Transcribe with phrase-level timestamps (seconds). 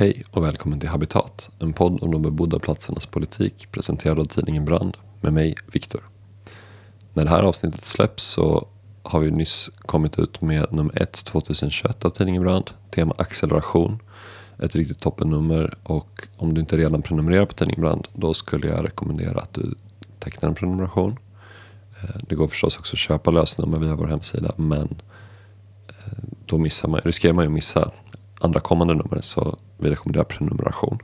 [0.00, 4.64] Hej och välkommen till Habitat, en podd om de bebodda platsernas politik presenterad av tidningen
[4.64, 6.00] Brand med mig, Viktor.
[7.12, 8.68] När det här avsnittet släpps så
[9.02, 13.98] har vi nyss kommit ut med nummer 1 2021 av tidningen Brand, tema acceleration.
[14.58, 18.84] Ett riktigt toppennummer och om du inte redan prenumererar på tidningen Brand då skulle jag
[18.84, 19.74] rekommendera att du
[20.18, 21.18] tecknar en prenumeration.
[22.02, 25.02] Eh, det går förstås också att köpa lösnummer via vår hemsida men
[25.88, 27.90] eh, då missar man, riskerar man ju att missa
[28.40, 30.98] andra kommande nummer så vi rekommenderar prenumeration.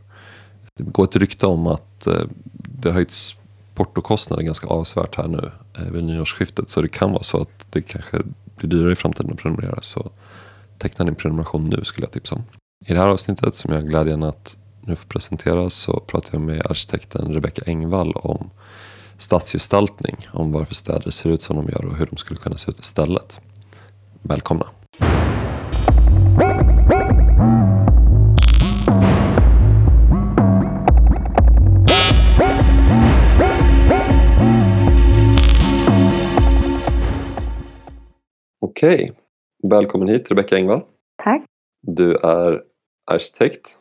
[0.77, 2.23] Det går ett rykte om att eh,
[2.53, 3.37] det har höjts
[3.75, 6.69] portokostnader ganska avsevärt här nu eh, vid nyårsskiftet.
[6.69, 8.19] Så det kan vara så att det kanske
[8.57, 9.81] blir dyrare i framtiden att prenumerera.
[9.81, 10.11] Så
[10.79, 12.45] teckna din prenumeration nu skulle jag tipsa om.
[12.87, 16.41] I det här avsnittet som jag har glädjen att nu få presentera så pratar jag
[16.41, 18.51] med arkitekten Rebecka Engvall om
[19.19, 20.17] stadsgestaltning.
[20.33, 22.81] Om varför städer ser ut som de gör och hur de skulle kunna se ut
[22.81, 23.41] istället.
[24.23, 24.67] Välkomna!
[38.77, 39.09] Okej,
[39.71, 40.81] välkommen hit Rebecka Engvall.
[41.25, 41.43] Tack.
[41.83, 42.63] Du är
[43.11, 43.79] arkitekt,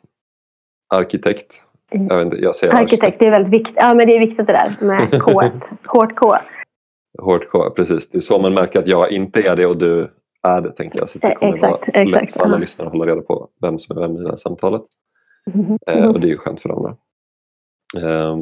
[0.90, 1.64] arkitekt.
[1.92, 2.94] Jag, vet inte, jag säger arkitekt.
[2.94, 3.20] arkitekt.
[3.20, 3.76] Det är väldigt viktigt.
[3.78, 5.42] Ja, men det är viktigt det där med K.
[5.86, 6.36] hårt K.
[7.20, 8.10] Hårt K, precis.
[8.10, 10.12] Det är så man märker att jag inte är det och du
[10.44, 11.10] är det tänker jag.
[11.10, 13.80] Så det kommer exakt, vara exakt, lätt för alla lyssnare att hålla reda på vem
[13.80, 14.84] som är vem i det här samtalet.
[15.54, 15.78] Mm.
[15.88, 16.98] Eh, och det är ju skönt för dem.
[17.98, 18.38] Eh,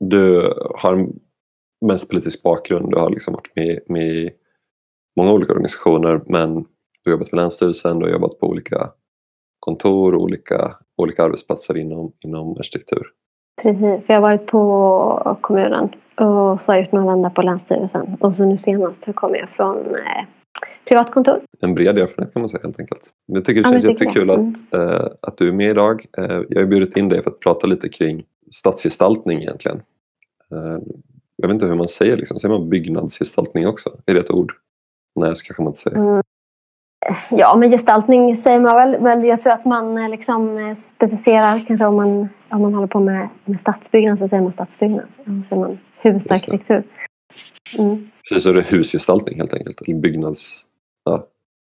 [0.00, 1.08] du har
[1.86, 2.90] mest politisk bakgrund.
[2.90, 4.30] Du har liksom varit med, med i
[5.18, 8.90] många olika organisationer men du har jobbat för Länsstyrelsen, du har jobbat på olika
[9.58, 13.06] kontor och olika, olika arbetsplatser inom, inom arkitektur.
[13.62, 18.16] Precis, jag har varit på kommunen och så har jag gjort några vända på Länsstyrelsen
[18.20, 20.24] och så nu senast kommer jag från eh,
[20.88, 21.40] privatkontor.
[21.60, 23.02] En bred erfarenhet kan man säga helt enkelt.
[23.26, 24.54] Jag tycker det känns ja, jättekul att, mm.
[24.72, 26.06] eh, att du är med idag.
[26.18, 29.82] Eh, jag har bjudit in dig för att prata lite kring stadsgestaltning egentligen.
[30.52, 30.78] Eh,
[31.36, 32.38] jag vet inte hur man säger, liksom.
[32.38, 33.90] säger man byggnadsgestaltning också?
[34.06, 34.52] Är det ett ord?
[35.18, 35.96] Nej, så kanske man inte säger.
[35.96, 36.22] Mm.
[37.30, 39.00] Ja, men gestaltning säger man väl.
[39.00, 42.86] Men jag tror att man eh, liksom eh, specificerar kanske om man, om man håller
[42.86, 45.06] på med, med stadsbyggnad så säger man stadsbyggnad.
[45.24, 46.82] Då säger man husarkitektur.
[47.78, 48.10] Mm.
[48.28, 49.80] Precis, så är det husgestaltning helt enkelt?
[49.80, 50.64] Eller byggnads...
[51.04, 51.26] Ja.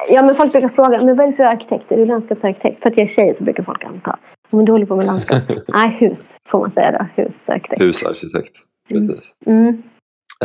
[0.10, 1.92] ja, men folk brukar fråga, men vad är det för arkitekt?
[1.92, 2.82] Är du landskapsarkitekt?
[2.82, 4.20] För att jag är tjej så brukar folk anta.
[4.50, 5.44] Men du håller på med landskap?
[5.68, 6.18] Nej, hus
[6.50, 7.24] får man säga då.
[7.24, 7.82] Husarkitekt.
[7.82, 8.58] Husarkitekt,
[8.88, 9.34] precis.
[9.46, 9.84] Mm.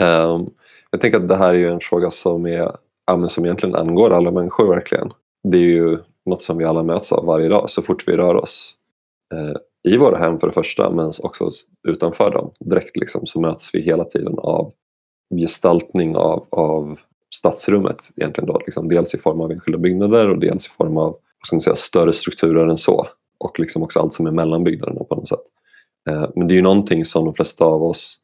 [0.01, 0.31] Mm.
[0.31, 0.51] Um,
[0.91, 2.73] jag tänker att det här är en fråga som är
[3.07, 5.13] ja, men som egentligen angår alla människor verkligen.
[5.49, 8.35] Det är ju något som vi alla möts av varje dag så fort vi rör
[8.35, 8.75] oss
[9.35, 11.51] eh, i våra hem för det första men också
[11.89, 12.51] utanför dem.
[12.61, 14.73] Direkt liksom, så möts vi hela tiden av
[15.41, 16.99] gestaltning av, av
[17.35, 21.17] stadsrummet egentligen då, liksom, dels i form av enskilda byggnader och dels i form av
[21.47, 23.07] ska man säga, större strukturer än så
[23.39, 25.45] och liksom också allt som är mellan byggnaderna på något sätt.
[26.09, 28.19] Eh, men det är ju någonting som de flesta av oss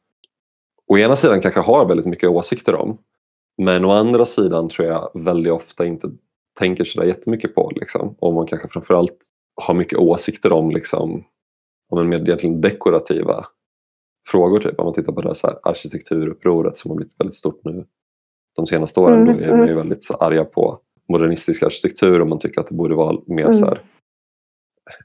[0.87, 2.97] å ena sidan kanske har väldigt mycket åsikter om
[3.61, 6.11] men å andra sidan tror jag väldigt ofta inte
[6.59, 7.71] tänker sådär jättemycket på.
[7.75, 8.15] Liksom.
[8.19, 9.17] Och man kanske framförallt
[9.61, 11.23] har mycket åsikter om, liksom,
[11.89, 13.45] om en mer egentligen dekorativa
[14.27, 14.59] frågor.
[14.59, 14.79] Typ.
[14.79, 17.85] Om man tittar på det här arkitekturupproret som har blivit väldigt stort nu
[18.55, 19.21] de senaste åren.
[19.21, 19.77] Mm, då är man ju mm.
[19.77, 23.53] väldigt så arga på modernistisk arkitektur och man tycker att det borde vara mer mm.
[23.53, 23.81] så här,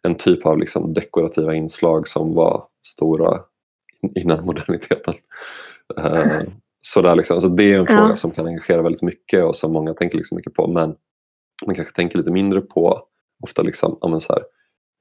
[0.03, 3.41] en typ av liksom dekorativa inslag som var stora
[4.15, 5.15] innan moderniteten.
[5.99, 6.43] Uh,
[6.95, 7.41] sådär liksom.
[7.41, 7.99] Så det är en ja.
[7.99, 10.95] fråga som kan engagera väldigt mycket och som många tänker liksom mycket på men
[11.67, 13.03] man kanske tänker lite mindre på
[13.45, 14.43] ofta liksom, ja, så här,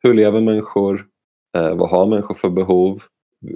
[0.04, 1.06] hur lever människor?
[1.58, 3.04] Eh, vad har människor för behov?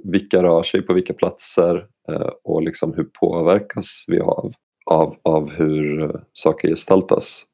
[0.03, 1.87] Vilka rör sig på vilka platser?
[2.09, 4.53] Eh, och liksom hur påverkas vi av,
[4.85, 7.45] av, av hur saker gestaltas?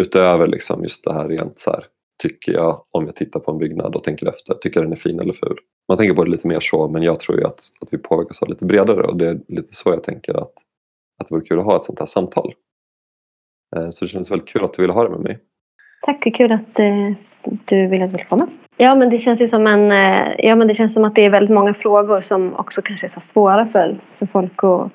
[0.00, 1.86] Utöver liksom just det här rent så här,
[2.22, 4.96] tycker jag om jag tittar på en byggnad och tänker efter, tycker jag den är
[4.96, 5.56] fin eller ful?
[5.88, 8.42] Man tänker på det lite mer så men jag tror ju att, att vi påverkas
[8.42, 10.52] av lite bredare och det är lite så jag tänker att,
[11.20, 12.54] att det vore kul att ha ett sånt här samtal.
[13.76, 15.38] Eh, så det känns väldigt kul att du ville ha det med mig.
[16.02, 17.12] Tack, kul att eh,
[17.64, 18.48] du ville att jag komma.
[18.76, 21.24] Ja men det känns ju som en, eh, ja men det känns som att det
[21.24, 24.90] är väldigt många frågor som också kanske är så svåra för, för folk att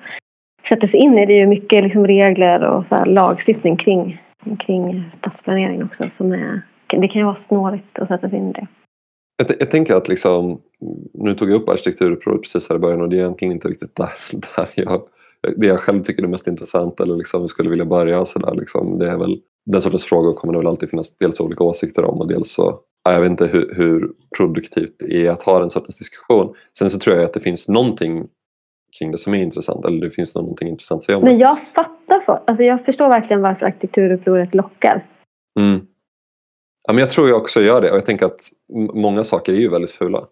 [0.68, 1.26] sätta sig in i.
[1.26, 4.22] Det är ju mycket liksom regler och så lagstiftning kring,
[4.58, 8.52] kring stadsplanering också som är det kan ju vara snårigt att sätta sig in i
[8.52, 8.66] det.
[9.36, 10.60] Jag, jag tänker att liksom,
[11.14, 13.96] nu tog jag upp arkitekturupproret precis här i början och det är egentligen inte riktigt
[13.96, 14.12] där,
[14.56, 15.02] där jag,
[15.56, 18.26] det jag själv tycker är mest intressant eller liksom skulle vilja börja.
[18.26, 21.40] Så där, liksom, det är väl, den sortens frågor kommer det väl alltid finnas dels
[21.40, 25.42] olika åsikter om och dels så jag vet inte hur, hur produktivt det är att
[25.42, 26.54] ha den sortens diskussion.
[26.78, 28.28] Sen så tror jag att det finns någonting
[28.98, 31.30] kring det som är intressant eller det finns någonting intressant att säga om det.
[31.30, 35.06] Men jag fattar, för, alltså jag förstår verkligen varför arkitekturupproret lockar.
[35.60, 35.86] Mm.
[36.90, 38.40] Ja, men jag tror jag också gör det och jag tänker att
[38.94, 40.24] många saker är ju väldigt fula.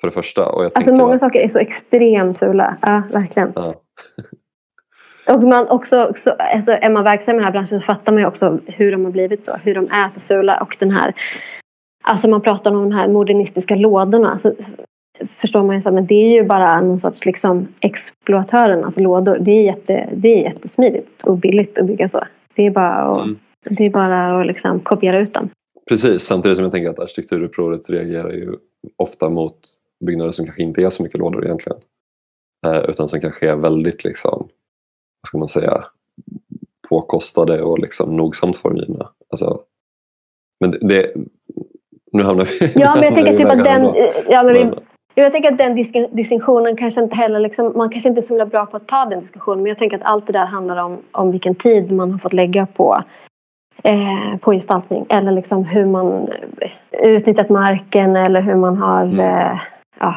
[0.00, 0.48] För det första.
[0.48, 1.20] Och jag alltså många att...
[1.20, 2.76] saker är så extremt fula.
[2.82, 3.52] Ja, verkligen.
[3.54, 3.74] Ja.
[5.34, 8.22] och man också, också, alltså är man verksam i den här branschen så fattar man
[8.22, 9.52] ju också hur de har blivit så.
[9.62, 11.14] Hur de är så fula och den här
[12.04, 14.38] Alltså man pratar om de här modernistiska lådorna.
[14.42, 14.52] Så
[15.40, 19.38] förstår man ju så men det är ju bara någon sorts liksom exploatörernas lådor.
[19.40, 22.24] Det är, jätte, det är jättesmidigt och billigt att bygga så.
[22.54, 23.38] Det är bara att, mm.
[23.64, 25.50] det är bara att liksom kopiera ut dem.
[25.88, 28.56] Precis, samtidigt som jag tänker att arkitekturupproret reagerar ju
[28.96, 29.58] ofta mot
[30.06, 31.78] byggnader som kanske inte är så mycket lådor egentligen.
[32.66, 34.48] Eh, utan som kanske är väldigt, liksom,
[35.20, 35.84] vad ska man säga,
[36.88, 39.08] påkostade och liksom nogsamt formgivna.
[39.30, 39.60] Alltså,
[40.60, 41.14] men det,
[42.12, 43.94] nu hamnar vi Ja, men jag tänker typ att den...
[44.28, 44.70] Ja, men vi,
[45.14, 45.74] jag tänker att den
[46.16, 49.20] distinktionen kanske inte heller, liksom, man kanske inte är så bra på att ta den
[49.20, 52.18] diskussionen men jag tänker att allt det där handlar om, om vilken tid man har
[52.18, 52.96] fått lägga på,
[53.84, 56.28] eh, på gestaltning eller liksom hur man
[56.90, 59.20] utnyttjat marken eller hur man har, mm.
[59.20, 59.60] eh,
[60.00, 60.14] ja.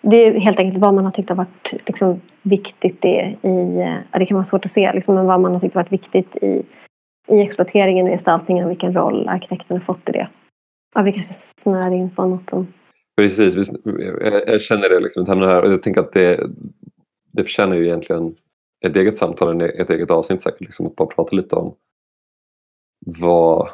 [0.00, 3.80] Det är helt enkelt vad man har tyckt har varit liksom, viktigt i, i
[4.12, 6.36] ja, det kan vara svårt att se, liksom, men vad man har tyckt varit viktigt
[6.36, 6.62] i,
[7.28, 10.28] i exploateringen och gestaltningen och vilken roll arkitekten har fått i det.
[10.94, 12.66] Ja, vi kanske snör in på något som
[13.16, 13.70] Precis,
[14.46, 16.50] jag känner det liksom, här, och jag tänker att det,
[17.32, 18.34] det förtjänar ju egentligen
[18.86, 21.74] ett eget samtal, ett eget avsnitt säkert, liksom, att bara prata lite om
[23.20, 23.68] vad,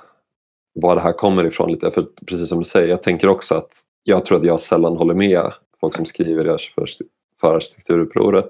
[0.74, 1.72] var det här kommer ifrån.
[1.72, 1.90] Lite.
[1.90, 5.14] För precis som du säger, jag tänker också att jag tror att jag sällan håller
[5.14, 6.86] med folk som skriver för,
[7.40, 8.48] för arkitekturupproret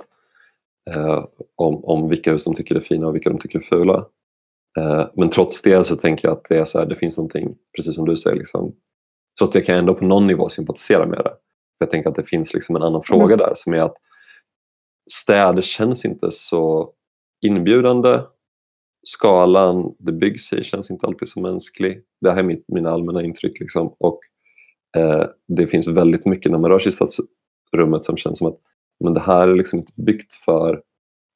[0.90, 1.24] eh,
[1.56, 4.06] om, om vilka hus de tycker är fina och vilka de tycker är fula.
[4.78, 7.54] Eh, men trots det så tänker jag att det, är så här, det finns någonting,
[7.76, 8.74] precis som du säger, liksom,
[9.38, 11.34] Trots det kan jag ändå på någon nivå sympatisera med det.
[11.78, 13.38] Jag tänker att det finns liksom en annan fråga mm.
[13.38, 13.96] där som är att
[15.10, 16.92] städer känns inte så
[17.40, 18.20] inbjudande.
[19.04, 22.02] Skalan det byggs i känns inte alltid så mänsklig.
[22.20, 23.60] Det här är mitt, mina allmänna intryck.
[23.60, 23.94] Liksom.
[23.98, 24.20] Och,
[24.96, 28.58] eh, det finns väldigt mycket när man rör sig i stadsrummet som känns som att
[29.04, 30.82] men det här är liksom inte byggt för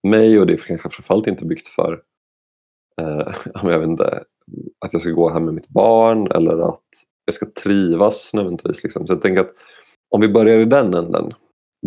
[0.02, 2.02] mig och det är kanske framförallt inte byggt för
[3.00, 4.24] eh, jag vet inte,
[4.78, 6.84] att jag ska gå här med mitt barn eller att
[7.24, 8.82] jag ska trivas nödvändigtvis.
[8.82, 9.06] Liksom.
[9.06, 9.52] Så jag tänker att
[10.10, 11.34] om vi börjar i den änden,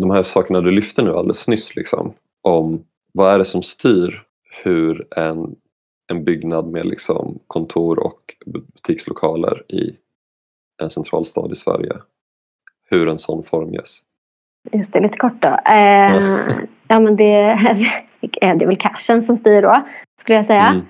[0.00, 2.12] de här sakerna du lyfte nu alldeles nyss, liksom,
[2.42, 4.22] om vad är det som styr
[4.62, 5.56] hur en,
[6.10, 9.96] en byggnad med liksom kontor och butikslokaler i
[10.82, 11.92] en central stad i Sverige,
[12.90, 14.00] hur en sån formges?
[14.72, 15.48] Just det, lite kort då.
[15.48, 16.14] Eh,
[16.88, 17.00] ja.
[17.00, 17.58] men det,
[18.20, 19.84] det är väl cashen som styr då,
[20.20, 20.66] skulle jag säga.
[20.66, 20.86] Mm.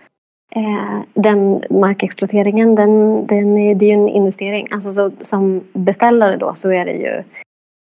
[0.54, 4.68] Eh, den markexploateringen, den, den är, det är ju en investering.
[4.70, 7.22] Alltså så, som beställare då så är det ju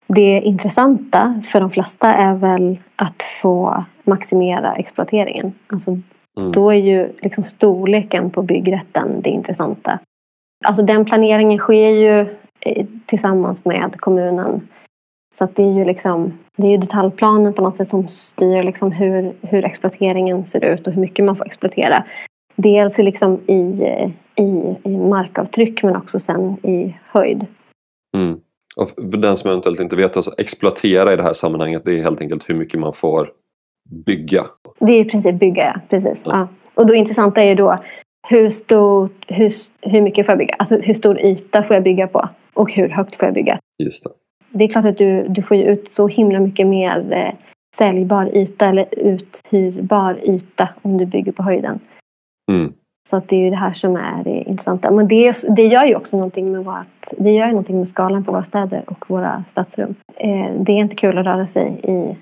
[0.06, 5.52] det intressanta för de flesta är väl att få maximera exploateringen.
[5.66, 5.98] Alltså,
[6.40, 6.52] mm.
[6.52, 9.98] Då är ju liksom storleken på byggrätten det intressanta.
[10.66, 12.20] Alltså den planeringen sker ju
[12.60, 14.68] eh, tillsammans med kommunen.
[15.38, 18.62] Så att det är ju liksom, det är ju detaljplanen på något sätt som styr
[18.62, 22.04] liksom hur, hur exploateringen ser ut och hur mycket man får exploatera.
[22.56, 23.84] Dels liksom i,
[24.36, 27.46] i, i markavtryck men också sen i höjd.
[28.16, 28.40] Mm.
[28.76, 32.02] Och för den som eventuellt inte vet, alltså exploatera i det här sammanhanget det är
[32.02, 33.30] helt enkelt hur mycket man får
[34.06, 34.46] bygga.
[34.78, 35.80] Det är i princip bygga, ja.
[35.88, 36.18] Precis.
[36.24, 36.48] Ja.
[36.74, 37.78] Och då intressanta är ju då
[38.28, 40.54] hur, stort, hur, hur mycket får jag bygga?
[40.58, 42.28] Alltså hur stor yta får jag bygga på?
[42.54, 43.58] Och hur högt får jag bygga?
[43.78, 44.10] Just det.
[44.50, 47.34] Det är klart att du, du får ut så himla mycket mer eh,
[47.78, 51.80] säljbar yta eller uthyrbar yta om du bygger på höjden.
[52.52, 52.72] Mm.
[53.10, 54.90] Så att det är ju det här som är det intressanta.
[54.90, 58.24] Men det, det gör ju också någonting med vårt, det gör ju någonting med skalan
[58.24, 59.94] på våra städer och våra stadsrum.
[60.16, 62.16] Eh, det är inte kul att röra sig i,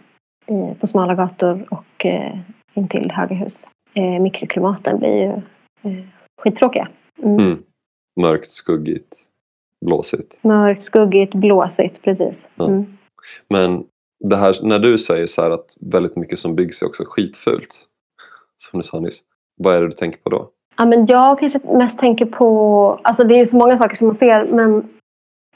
[0.80, 2.38] på smala gator och eh,
[2.74, 3.54] intill höga hus.
[3.94, 5.32] Eh, mikroklimaten blir ju
[5.82, 6.04] eh,
[6.42, 6.88] skittråkiga.
[7.22, 7.38] Mm.
[7.38, 7.62] Mm.
[8.20, 9.16] Mörkt, skuggigt,
[9.86, 10.38] blåsigt.
[10.42, 12.34] Mörkt, skuggigt, blåsigt, precis.
[12.54, 12.66] Ja.
[12.66, 12.84] Mm.
[13.48, 13.84] Men
[14.24, 17.86] det här, när du säger så att väldigt mycket som byggs är också skitfult,
[18.56, 19.22] som du sa nyss.
[19.56, 20.50] Vad är det du tänker på då?
[20.76, 24.16] Ja, men jag kanske mest tänker på, alltså det är så många saker som man
[24.16, 24.88] ser men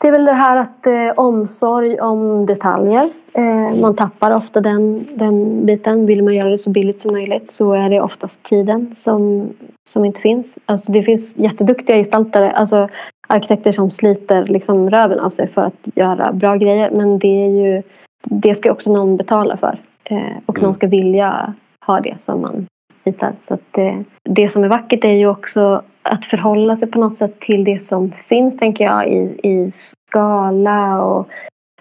[0.01, 3.11] det är väl det här att eh, omsorg om detaljer.
[3.33, 6.07] Eh, man tappar ofta den, den biten.
[6.07, 9.51] Vill man göra det så billigt som möjligt så är det oftast tiden som,
[9.93, 10.47] som inte finns.
[10.67, 12.89] Alltså det finns jätteduktiga gestaltare, alltså
[13.29, 16.91] arkitekter som sliter liksom röven av sig för att göra bra grejer.
[16.91, 17.83] Men det är ju,
[18.25, 19.79] det ska också någon betala för.
[20.05, 20.75] Eh, och någon mm.
[20.75, 21.55] ska vilja
[21.87, 22.67] ha det som man
[23.05, 23.33] bitar.
[23.49, 27.19] Så att det, det som är vackert är ju också att förhålla sig på något
[27.19, 29.73] sätt till det som finns, tänker jag, i, i
[30.09, 31.29] skala och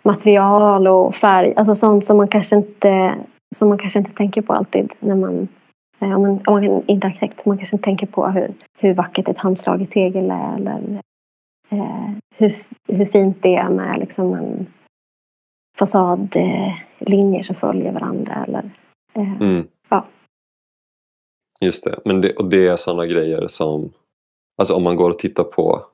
[0.04, 1.54] material och färg.
[1.56, 3.16] Alltså sånt som man kanske inte,
[3.58, 5.48] som man kanske inte tänker på alltid när man
[6.00, 9.28] om man, om man inte är arkitekt, man kanske inte tänker på hur, hur vackert
[9.28, 11.02] ett handslaget tegel är eller
[11.70, 14.68] eh, hur, hur fint det är med liksom en
[15.78, 18.46] fasadlinjer som följer varandra.
[18.48, 18.72] Eller,
[19.14, 19.68] eh, mm.
[19.90, 20.06] ja.
[21.62, 23.92] Just det, Men det, och det är sådana grejer som,
[24.58, 25.86] alltså om man går och tittar på,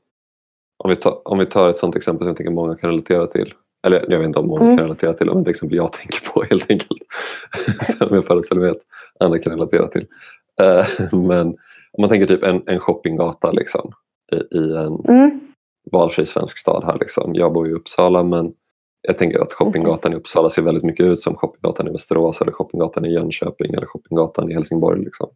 [0.83, 3.27] om vi tar, om vi tar ett sådant exempel som jag tänker många kan relatera
[3.27, 3.53] till,
[3.87, 4.77] eller jag vet inte om många mm.
[4.77, 7.01] kan relatera till, men ett exempel jag tänker på helt enkelt,
[7.83, 8.81] som jag föreställer mig att
[9.19, 10.07] andra kan relatera till.
[10.61, 11.47] Uh, men
[11.93, 13.91] om man tänker typ en, en shoppinggata liksom,
[14.31, 15.39] i, i en mm.
[15.91, 16.97] valfri svensk stad här.
[16.99, 17.35] Liksom.
[17.35, 18.53] Jag bor i Uppsala men
[19.01, 22.51] jag tänker att shoppinggatan i Uppsala ser väldigt mycket ut som shoppinggatan i Västerås eller
[22.51, 25.03] shoppinggatan i Jönköping eller shoppinggatan i Helsingborg.
[25.03, 25.29] Liksom.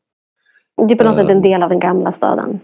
[0.87, 1.43] Det är på något sätt en eh.
[1.43, 2.59] del av den gamla staden.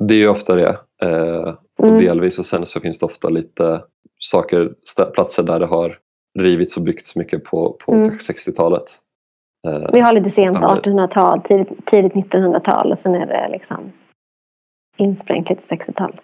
[0.00, 0.76] Det är ju ofta det.
[1.02, 1.98] Eh, mm.
[1.98, 3.82] delvis och sen så finns det ofta lite
[4.18, 4.74] saker,
[5.14, 5.98] platser där det har
[6.38, 8.10] rivits och byggts mycket på, på mm.
[8.10, 8.98] 60-talet.
[9.68, 13.92] Eh, Vi har lite sent 1800-tal, tidigt, tidigt 1900-tal och sen är det liksom
[14.98, 16.20] insprängt lite 60-tal.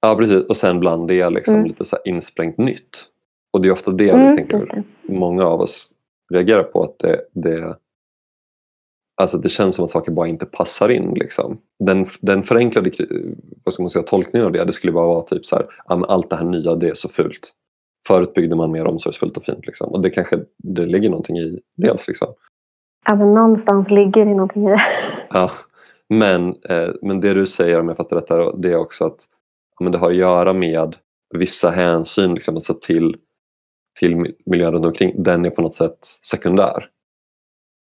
[0.00, 1.66] Ja precis och sen bland det liksom mm.
[1.66, 3.04] lite så insprängt nytt.
[3.52, 5.92] Och det är ofta det mm, jag tänker många av oss
[6.32, 7.76] reagerar på att det, det,
[9.16, 11.14] alltså det känns som att saker bara inte passar in.
[11.14, 11.58] Liksom.
[11.78, 12.90] Den, den förenklade
[13.64, 16.30] vad ska man säga, tolkningen av det, det skulle bara vara typ så här, allt
[16.30, 17.52] det här nya det är så fult.
[18.06, 19.66] Förut byggde man mer omsorgsfullt och fint.
[19.66, 19.92] Liksom.
[19.92, 22.08] Och det kanske det ligger någonting i dels.
[22.08, 22.28] Liksom.
[23.06, 24.82] Ja, men någonstans ligger det någonting i det.
[25.30, 25.50] Ja,
[26.08, 29.18] men, eh, men det du säger om jag fattar rätt det är också att
[29.80, 30.96] men det har att göra med
[31.34, 33.16] vissa hänsyn, liksom, alltså till,
[33.98, 35.22] till miljön runt omkring.
[35.22, 36.88] Den är på något sätt sekundär.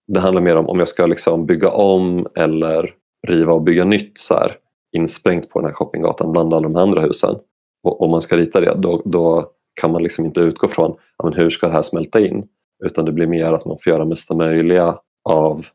[0.09, 2.95] Det handlar mer om om jag ska liksom bygga om eller
[3.27, 4.57] riva och bygga nytt så här,
[4.93, 7.37] insprängt på den här shoppinggatan bland alla de andra husen.
[7.83, 9.51] Och om man ska rita det då, då
[9.81, 12.49] kan man liksom inte utgå från ja, men hur ska det här smälta in
[12.85, 15.67] utan det blir mer att man får göra mesta möjliga av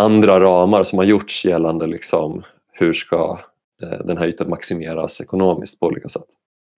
[0.00, 3.38] andra ramar som har gjorts gällande liksom hur ska
[3.82, 6.26] eh, den här ytan maximeras ekonomiskt på olika sätt.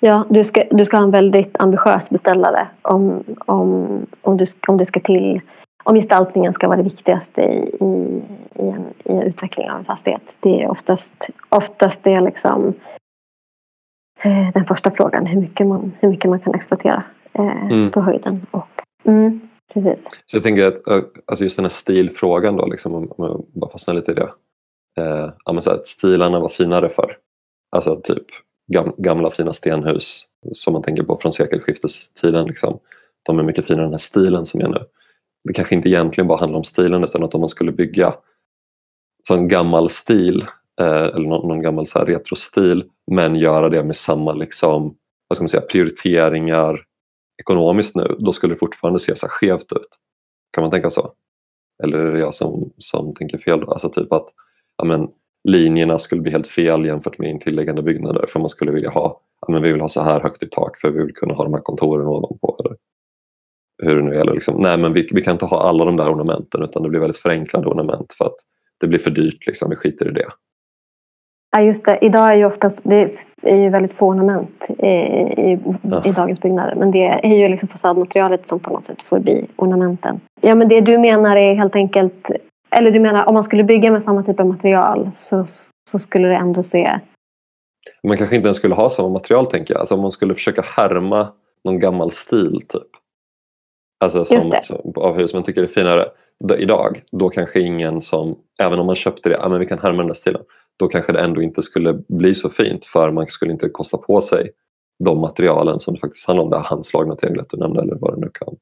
[0.00, 3.86] Ja, du ska, du ska ha en väldigt ambitiös beställare om, om,
[4.22, 5.40] om, du, om det ska till
[5.82, 8.22] om gestaltningen ska vara det viktigaste i, i,
[8.54, 10.22] i, en, i utveckling av en fastighet.
[10.40, 11.10] Det är oftast,
[11.48, 12.74] oftast det liksom,
[14.22, 17.90] eh, den första frågan, hur mycket man, hur mycket man kan exploatera eh, mm.
[17.90, 18.46] på höjden.
[18.50, 18.68] Och,
[19.04, 19.40] mm,
[19.74, 19.98] precis.
[20.26, 20.88] Så jag tänker att
[21.26, 24.30] alltså just den här stilfrågan då, liksom, om jag bara fastnar lite i det.
[24.98, 27.16] Eh, ja, men så att stilarna var finare för
[27.76, 28.26] Alltså typ
[28.96, 32.46] gamla fina stenhus som man tänker på från sekelskiftestiden.
[32.46, 32.78] Liksom.
[33.22, 34.84] De är mycket finare än den här stilen som är nu.
[35.44, 38.14] Det kanske inte egentligen bara handlar om stilen utan att om man skulle bygga
[39.28, 40.46] så en gammal stil
[40.80, 44.96] eh, eller någon, någon, gammal så här retrostil men göra det med samma liksom,
[45.28, 46.84] vad ska man säga, prioriteringar
[47.40, 49.98] ekonomiskt nu, då skulle det fortfarande se så här skevt ut.
[50.52, 51.12] Kan man tänka så?
[51.82, 53.60] Eller är det jag som, som tänker fel?
[53.60, 53.72] Då?
[53.72, 54.28] Alltså typ att
[54.76, 55.08] ja, men,
[55.48, 59.52] linjerna skulle bli helt fel jämfört med intilliggande byggnader för man skulle vilja ha, ja,
[59.52, 61.54] men vi vill ha så här högt i tak för vi vill kunna ha de
[61.54, 62.56] här kontoren ovanpå.
[62.64, 62.76] Eller
[63.86, 64.32] hur det nu gäller.
[64.32, 64.62] Liksom.
[64.62, 67.16] Nej men vi, vi kan inte ha alla de där ornamenten utan det blir väldigt
[67.16, 68.36] förenklade ornament för att
[68.80, 69.46] det blir för dyrt.
[69.46, 69.70] Liksom.
[69.70, 70.28] Vi skiter i det.
[71.56, 71.98] Ja just det.
[72.02, 73.10] Idag är ju oftast, det
[73.42, 76.02] är ju väldigt få ornament i, i, ja.
[76.04, 76.74] i dagens byggnader.
[76.74, 80.20] Men det är ju liksom fasadmaterialet som på något sätt får bli ornamenten.
[80.40, 82.30] Ja men det du menar är helt enkelt
[82.76, 85.46] eller du menar om man skulle bygga med samma typ av material så,
[85.90, 87.00] så skulle det ändå se...
[88.02, 89.80] Man kanske inte ens skulle ha samma material tänker jag.
[89.80, 91.28] Alltså om man skulle försöka härma
[91.64, 93.01] någon gammal stil typ.
[94.02, 96.08] Alltså som, som, av hus man tycker är finare
[96.58, 97.00] idag.
[97.12, 100.06] Då kanske ingen som, även om man köpte det, ja men vi kan härma den
[100.06, 100.42] där stilen.
[100.78, 104.20] Då kanske det ändå inte skulle bli så fint för man skulle inte kosta på
[104.20, 104.50] sig
[105.04, 106.50] de materialen som det faktiskt handlar om.
[106.50, 108.56] Det här handslagna teglet du nämnde eller vad det nu kan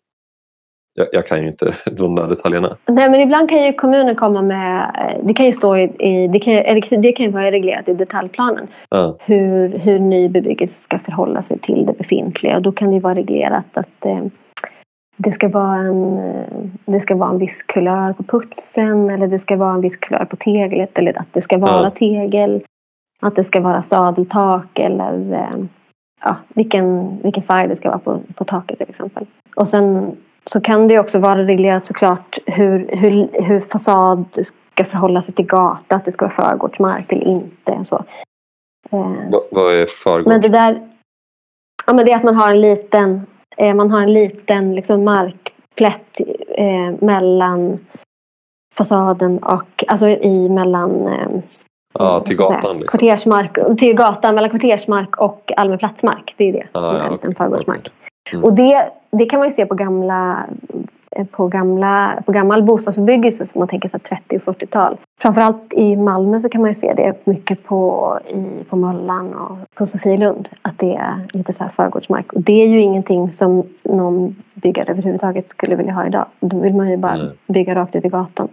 [0.95, 2.77] jag, jag, kan ju inte de där detaljerna.
[2.87, 6.41] Nej men ibland kan ju kommunen komma med, det kan ju stå i, i det,
[6.41, 9.17] kan, det kan ju vara reglerat i detaljplanen ja.
[9.21, 13.15] hur, hur ny bebyggelse ska förhålla sig till det befintliga och då kan det vara
[13.15, 14.25] reglerat att eh,
[15.23, 16.17] det ska, vara en,
[16.85, 20.25] det ska vara en viss kulör på putsen eller det ska vara en viss kulör
[20.25, 21.91] på teglet eller att det ska vara ja.
[21.91, 22.63] tegel.
[23.21, 25.65] Att det ska vara sadeltak eller eh,
[26.25, 29.27] ja, vilken, vilken färg det ska vara på, på taket till exempel.
[29.57, 30.17] Och sen
[30.53, 34.25] så kan det också vara reglerat såklart hur, hur, hur fasad
[34.73, 37.85] ska förhålla sig till gata, att det ska vara förgårdsmark eller inte.
[37.89, 38.05] Så.
[38.91, 40.27] Eh, vad är förgårdsmark?
[40.27, 40.89] Men det där,
[41.87, 43.21] ja men det är att man har en liten, eh,
[43.75, 47.79] man har en liten liksom markplätt eh, mellan
[48.77, 51.29] fasaden och, alltså i mellan eh,
[51.99, 52.79] Ja, till gatan.
[52.79, 52.99] Liksom.
[52.99, 56.35] Kvartersmark, till gatan mellan kvartersmark och allmän platsmark.
[56.37, 57.81] Det är det ah, ja, en förgårdsmark.
[57.81, 57.93] Okay.
[58.33, 58.45] Mm.
[58.45, 60.80] Och det, det kan man ju se på gamla eh,
[61.31, 64.97] på, gamla, på gammal bostadsbebyggelse som man tänker sig 30 och 40-tal.
[65.21, 69.59] Framförallt i Malmö så kan man ju se det mycket på, i, på Möllan och
[69.75, 70.49] på Sofielund.
[70.63, 72.33] Att det är lite så här förgårdsmark.
[72.33, 76.27] Och det är ju ingenting som någon byggare överhuvudtaget skulle vilja ha idag.
[76.41, 77.33] Då vill man ju bara Nej.
[77.47, 78.49] bygga rakt ut i gatan.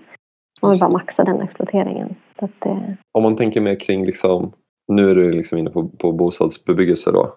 [0.61, 2.15] Man vill bara maxa den exploateringen.
[2.35, 2.77] Att, eh...
[3.11, 4.51] Om man tänker mer kring liksom,
[4.87, 7.33] nu är du liksom inne på, på bostadsbebyggelse då.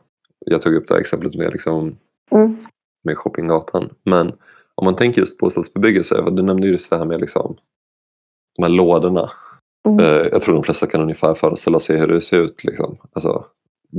[0.46, 1.96] Jag tog upp det här exemplet med liksom
[2.30, 2.56] mm
[3.02, 3.90] med Shoppinggatan.
[4.04, 4.32] Men
[4.80, 7.56] om man tänker just bostadsbebyggelse, du nämnde just det här med liksom,
[8.56, 9.30] de här lådorna.
[9.88, 10.00] Mm.
[10.00, 12.64] Eh, jag tror de flesta kan ungefär föreställa sig hur det ser ut.
[12.64, 12.98] Liksom.
[13.12, 13.44] Alltså,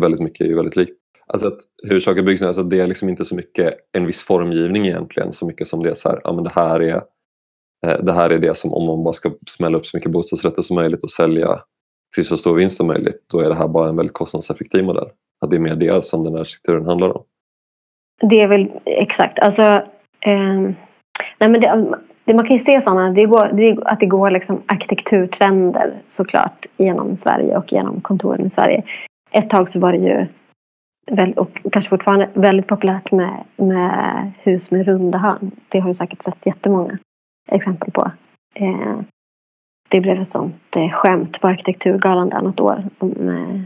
[0.01, 0.97] väldigt mycket är ju väldigt likt.
[1.27, 4.87] Alltså att hur saker byggs, alltså det är liksom inte så mycket en viss formgivning
[4.87, 6.95] egentligen så mycket som det är så här, ja men det här är
[7.87, 10.61] eh, det här är det som om man bara ska smälla upp så mycket bostadsrätter
[10.61, 11.63] som möjligt och sälja
[12.15, 15.09] till så stor vinst som möjligt, då är det här bara en väldigt kostnadseffektiv modell.
[15.41, 17.23] Att det är mer det som den här strukturen handlar om.
[18.29, 19.39] Det är väl exakt.
[19.39, 20.59] Alltså, eh,
[21.37, 24.31] nej men det, det, man kan ju se sådana, det går, det, att det går
[24.31, 28.83] liksom arkitekturtrender såklart genom Sverige och genom kontoren i Sverige.
[29.31, 30.27] Ett tag så var det ju
[31.35, 35.51] och kanske fortfarande väldigt populärt med, med hus med runda hörn.
[35.69, 36.97] Det har du säkert sett jättemånga
[37.51, 38.11] exempel på.
[38.55, 38.99] Eh,
[39.89, 42.83] det blev ett sånt eh, skämt på Arkitekturgalan där något år.
[42.99, 43.63] Med,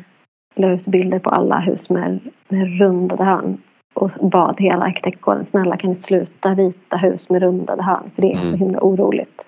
[0.56, 3.58] la ut bilder på alla hus med, med rundade hörn
[3.96, 8.32] och bad hela arkitektkåren snälla kan ni sluta rita hus med rundade hörn för det
[8.32, 8.52] är mm.
[8.52, 9.42] så himla oroligt.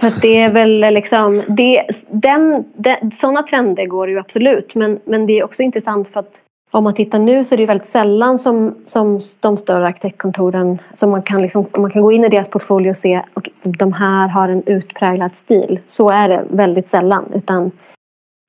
[0.00, 5.00] Så att det är väl liksom, det, den, den, sådana trender går ju absolut men,
[5.04, 6.34] men det är också intressant för att
[6.70, 11.10] om man tittar nu så är det väldigt sällan som, som de större arkitektkontoren som
[11.10, 14.28] man kan, liksom, man kan gå in i deras portfolio och se att de här
[14.28, 15.80] har en utpräglad stil.
[15.88, 17.70] Så är det väldigt sällan utan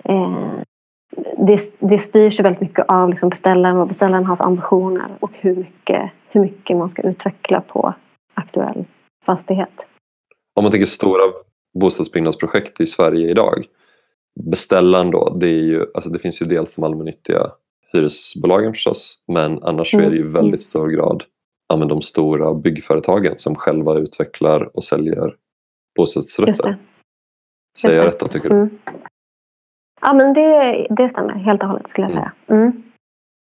[0.04, 0.62] eh,
[1.48, 5.56] det, det styrs väldigt mycket av liksom beställaren, vad beställaren har för ambitioner och hur
[5.56, 7.94] mycket, hur mycket man ska utveckla på
[8.34, 8.86] aktuell
[9.26, 9.74] fastighet.
[10.56, 11.22] Om man tänker stora
[11.80, 13.66] bostadsbyggnadsprojekt i Sverige idag.
[14.52, 17.52] Beställaren då, det, är ju, alltså det finns ju dels de allmännyttiga
[17.94, 20.06] hyresbolagen förstås men annars mm.
[20.06, 21.24] är det ju väldigt stor grad
[21.68, 25.36] ja, de stora byggföretagen som själva utvecklar och säljer
[25.96, 26.78] bostadsrätter.
[27.78, 28.56] Säger jag rätt då tycker du?
[28.56, 28.78] Mm.
[30.02, 32.32] Ja, men det, det stämmer helt och hållet skulle jag säga.
[32.48, 32.84] Mm.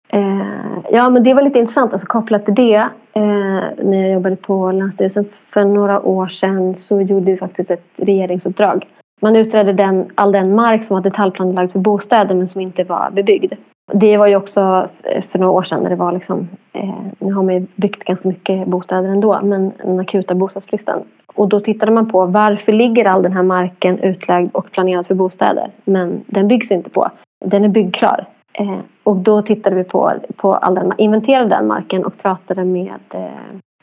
[0.09, 1.93] Eh, ja, men det var lite intressant.
[1.93, 7.01] Alltså, kopplat till det, eh, när jag jobbade på Länsstyrelsen för några år sedan så
[7.01, 8.87] gjorde vi faktiskt ett regeringsuppdrag.
[9.21, 13.09] Man utredde den, all den mark som var detaljplanelagd för bostäder men som inte var
[13.11, 13.53] bebyggd.
[13.93, 14.89] Det var ju också
[15.31, 18.27] för några år sedan när det var liksom, eh, nu har man ju byggt ganska
[18.27, 20.99] mycket bostäder ändå, men den akuta bostadsbristen.
[21.35, 25.15] Och då tittade man på varför ligger all den här marken utlagd och planerad för
[25.15, 27.11] bostäder men den byggs inte på.
[27.45, 28.25] Den är byggklar.
[28.53, 32.99] Eh, och då tittade vi på, på all den, inventerade den marken och pratade med
[33.13, 33.29] eh,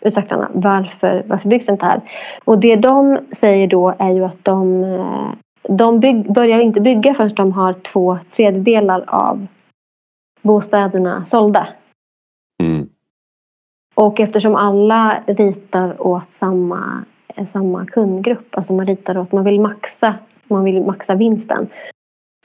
[0.00, 0.48] utvecklarna.
[0.54, 2.00] Varför, varför byggs inte här?
[2.44, 5.30] Och det de säger då är ju att de, eh,
[5.68, 9.46] de bygg, börjar inte bygga förrän de har två tredjedelar av
[10.42, 11.68] bostäderna sålda.
[12.62, 12.88] Mm.
[13.94, 17.04] Och eftersom alla ritar åt samma
[17.52, 18.48] samma kundgrupp.
[18.50, 20.14] Alltså man ritar åt, man vill maxa,
[20.48, 21.68] man vill maxa vinsten.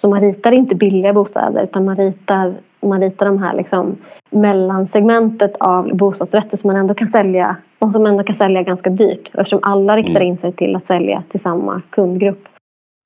[0.02, 3.96] Så man ritar inte billiga bostäder utan man ritar, man ritar de här liksom
[4.30, 9.30] mellansegmentet av bostadsrätter som man ändå kan sälja och som ändå kan sälja ganska dyrt.
[9.34, 10.28] Eftersom alla riktar mm.
[10.28, 12.48] in sig till att sälja till samma kundgrupp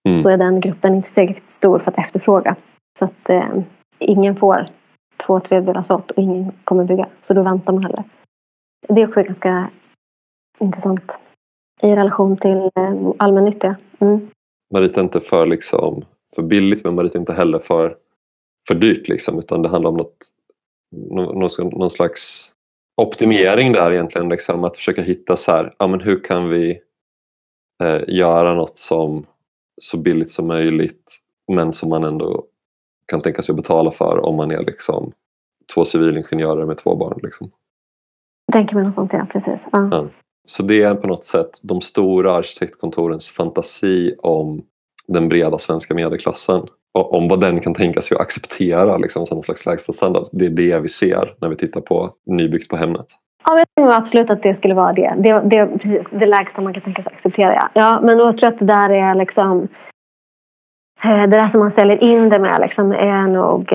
[0.09, 0.23] mm.
[0.23, 2.55] så är den gruppen inte tillräckligt stor för att efterfråga.
[2.99, 3.49] Så att eh,
[3.99, 4.65] ingen får
[5.31, 7.09] två tredjedelar sålt och ingen kommer bygga.
[7.27, 8.03] Så då väntar man hellre.
[8.87, 9.69] Det är också ganska
[10.59, 11.11] intressant
[11.81, 13.75] i relation till eh, allmännyttiga.
[13.99, 14.29] Mm.
[14.73, 17.97] Marita är inte för, liksom, för billigt men Marita är inte heller för,
[18.67, 20.17] för dyrt liksom, utan det handlar om något,
[21.11, 22.51] någon, någon slags
[23.01, 24.29] optimering där egentligen.
[24.29, 26.81] Liksom, att försöka hitta så här, ja, men hur kan vi
[27.83, 29.25] eh, göra något som
[29.81, 31.17] så billigt som möjligt
[31.51, 32.45] men som man ändå
[33.05, 35.13] kan tänka sig att betala för om man är liksom
[35.73, 37.19] två civilingenjörer med två barn.
[37.23, 37.51] Liksom.
[38.51, 39.59] Tänker mig något sånt ja, precis.
[39.71, 39.87] Ja.
[39.91, 40.05] Ja.
[40.47, 44.61] Så det är på något sätt de stora arkitektkontorens fantasi om
[45.07, 46.61] den breda svenska medelklassen.
[46.93, 50.27] Och om vad den kan tänka sig att acceptera liksom, som någon slags lägsta standard.
[50.31, 53.05] Det är det vi ser när vi tittar på nybyggt på Hemnet.
[53.45, 55.15] Ja, jag tror absolut att det skulle vara det.
[55.17, 57.53] Det, det, precis, det lägsta man kan tänka sig att acceptera.
[57.53, 59.67] Ja, ja men jag tror att det där är liksom...
[61.03, 63.73] Eh, det där som man säljer in det med liksom, är nog...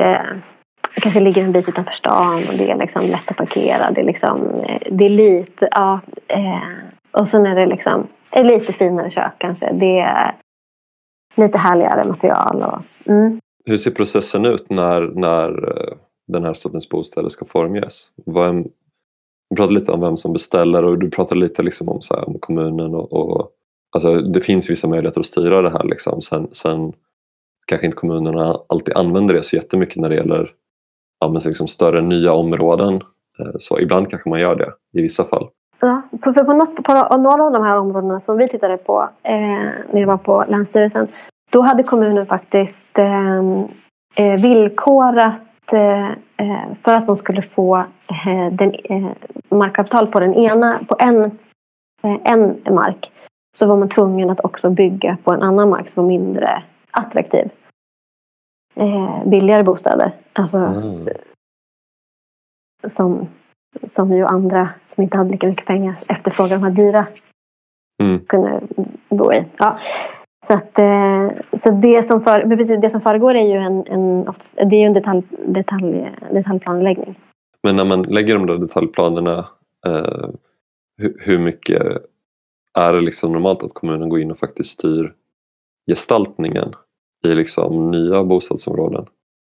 [0.97, 3.91] Jag kanske ligger en bit utanför stan och det är liksom lätt att parkera.
[3.91, 6.01] Det är, liksom, eh, det är lite, ja.
[6.29, 9.73] Eh, och sen är det liksom är lite finare kök kanske.
[9.73, 10.35] Det är
[11.37, 12.63] lite härligare material.
[12.63, 13.41] Och, mm.
[13.65, 15.97] Hur ser processen ut när, när eh,
[16.29, 18.11] den här sortens bostäder ska formges?
[18.27, 18.71] Vem, du
[19.51, 22.29] vi pratade lite om vem som beställer och du pratade lite liksom om, så här,
[22.29, 23.51] om kommunen och, och
[23.93, 25.85] alltså, det finns vissa möjligheter att styra det här.
[25.85, 26.23] Liksom.
[26.23, 26.93] Sen, sen
[27.67, 30.53] kanske inte kommunerna alltid använder det så jättemycket när det gäller
[31.21, 32.95] ja, men liksom större nya områden.
[33.39, 35.49] Eh, så ibland kanske man gör det i vissa fall.
[35.81, 39.33] Ja, för på, något, på några av de här områdena som vi tittade på eh,
[39.91, 41.09] när vi var på Länsstyrelsen
[41.51, 43.41] då hade kommunen faktiskt eh,
[44.17, 48.75] eh villkorat eh, eh, för att de skulle få eh, den,
[49.49, 51.39] markavtal på den ena, på en,
[52.03, 53.11] en mark
[53.59, 57.51] så var man tvungen att också bygga på en annan mark som var mindre attraktiv
[59.25, 60.13] billigare bostäder.
[60.33, 61.09] Alltså, mm.
[62.97, 63.29] som,
[63.95, 67.07] som ju andra som inte hade lika mycket pengar efterfrågade de här dyra
[68.03, 68.21] mm.
[68.27, 68.61] kunde
[69.09, 69.45] bo i.
[69.59, 69.79] Ja.
[70.47, 71.31] Så, att, eh,
[71.65, 74.25] så det, som för, precis, det som föregår är ju en, en,
[74.71, 77.21] det är en detalj, detalj, detaljplanläggning.
[77.63, 79.39] Men när man lägger de där detaljplanerna,
[79.87, 80.29] eh,
[80.99, 81.83] hur, hur, mycket
[82.75, 85.13] är det liksom normalt att kommunen går in och faktiskt styr
[85.87, 86.73] gestaltningen
[87.27, 89.07] i liksom nya bostadsområden?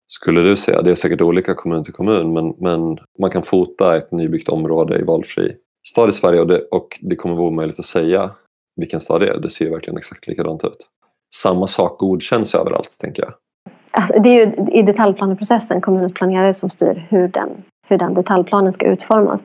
[0.07, 3.97] Skulle du säga, det är säkert olika kommun till kommun, men, men man kan fota
[3.97, 5.57] ett nybyggt område i valfri
[5.89, 8.31] stad i Sverige och det, och det kommer vara omöjligt att säga
[8.77, 9.39] vilken stad det är.
[9.39, 10.87] Det ser verkligen exakt likadant ut.
[11.35, 13.33] Samma sak godkänns överallt, tänker jag.
[13.91, 17.51] Alltså, det är ju i detaljplaneprocessen kommunens planerare som styr hur den,
[17.89, 19.41] hur den detaljplanen ska utformas.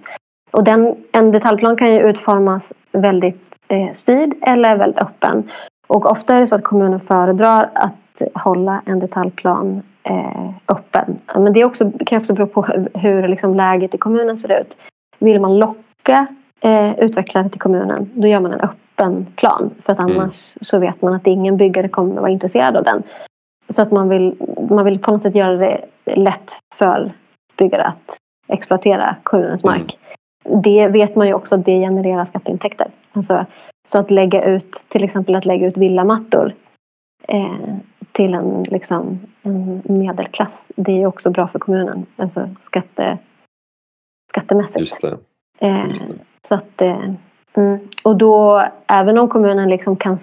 [0.51, 5.51] Och den, en detaljplan kan ju utformas väldigt eh, styrd eller väldigt öppen.
[5.88, 7.95] Och ofta är det så att kommunen föredrar att
[8.34, 11.19] hålla en detaljplan eh, öppen.
[11.36, 12.62] Men det är också, kan också bero på
[12.93, 14.75] hur liksom, läget i kommunen ser ut.
[15.19, 16.28] Vill man locka
[16.62, 19.71] eh, utvecklare till kommunen, då gör man en öppen plan.
[19.86, 20.32] För att annars mm.
[20.62, 23.04] så vet man att ingen byggare kommer att vara intresserad av den.
[23.75, 24.36] Så att man vill,
[24.69, 27.12] man vill på något sätt göra det lätt för
[27.58, 29.73] byggare att exploatera kommunens mm.
[29.73, 29.97] mark.
[30.45, 30.62] Mm.
[30.62, 32.88] Det vet man ju också att det genererar skatteintäkter.
[33.12, 33.45] Alltså,
[33.91, 36.54] så att lägga ut, till exempel att lägga ut villamattor
[37.28, 37.75] eh,
[38.15, 40.51] till en, liksom, en medelklass.
[40.75, 42.06] Det är också bra för kommunen.
[42.15, 43.17] Alltså skatte,
[44.30, 44.80] skattemässigt.
[44.80, 45.17] Just det.
[45.60, 46.13] Eh, Just det.
[46.47, 47.12] Så att, eh,
[47.58, 47.80] Mm.
[48.04, 50.19] Och då, även om kommunen liksom kan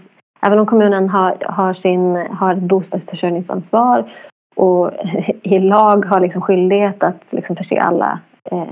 [0.47, 4.13] Även om kommunen har, har, sin, har bostadsförsörjningsansvar
[4.57, 4.91] och
[5.43, 8.19] i lag har liksom skyldighet att liksom förse alla
[8.51, 8.63] eh,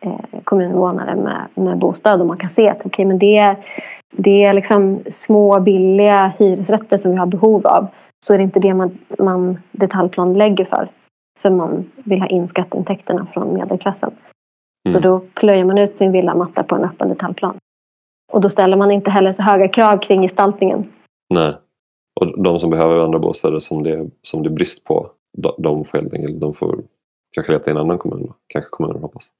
[0.00, 3.56] eh, kommuninvånare med, med bostad och man kan se att okay, men det är,
[4.16, 7.86] det är liksom små billiga hyresrätter som vi har behov av
[8.26, 10.88] så är det inte det man, man detaljplanlägger för.
[11.42, 14.10] För man vill ha in skatteintäkterna från medelklassen.
[14.88, 14.94] Mm.
[14.94, 17.56] Så då plöjer man ut sin villamatta på en öppen detaljplan.
[18.32, 20.92] Och då ställer man inte heller så höga krav kring gestaltningen.
[21.34, 21.54] Nej.
[22.20, 25.10] Och de som behöver andra bostäder som det, som det är brist på,
[25.58, 26.78] de får helt enkelt de får
[27.34, 28.32] kanske leta i en annan kommun.
[28.46, 29.30] Kanske kommunen hoppas.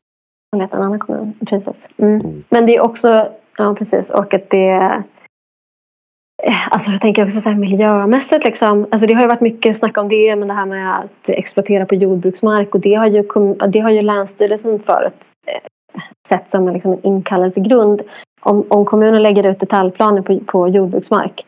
[0.56, 1.76] Leta i en annan kommun, precis.
[1.96, 2.20] Mm.
[2.20, 2.44] Mm.
[2.48, 5.04] Men det är också, ja precis, och att det
[6.42, 8.86] Eh, alltså jag tänker också så här miljömässigt liksom.
[8.90, 11.86] Alltså det har ju varit mycket snack om det, men det här med att exploatera
[11.86, 13.22] på jordbruksmark och det har ju,
[13.68, 15.14] det har ju Länsstyrelsen förut
[16.28, 18.02] sett eh, som en, liksom en inkallelsegrund
[18.40, 21.46] om, om kommunen lägger ut detaljplaner på, på jordbruksmark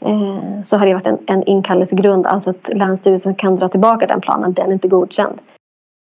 [0.00, 4.20] eh, så har det varit en, en inkallelsegrund, alltså att Länsstyrelsen kan dra tillbaka den
[4.20, 5.38] planen, den är inte godkänd.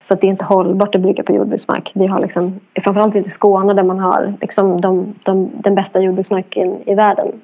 [0.04, 1.92] För att det är inte hållbart att bygga på jordbruksmark.
[1.94, 6.88] Vi har liksom, framförallt i Skåne där man har liksom de, de, den bästa jordbruksmarken
[6.88, 7.40] i världen.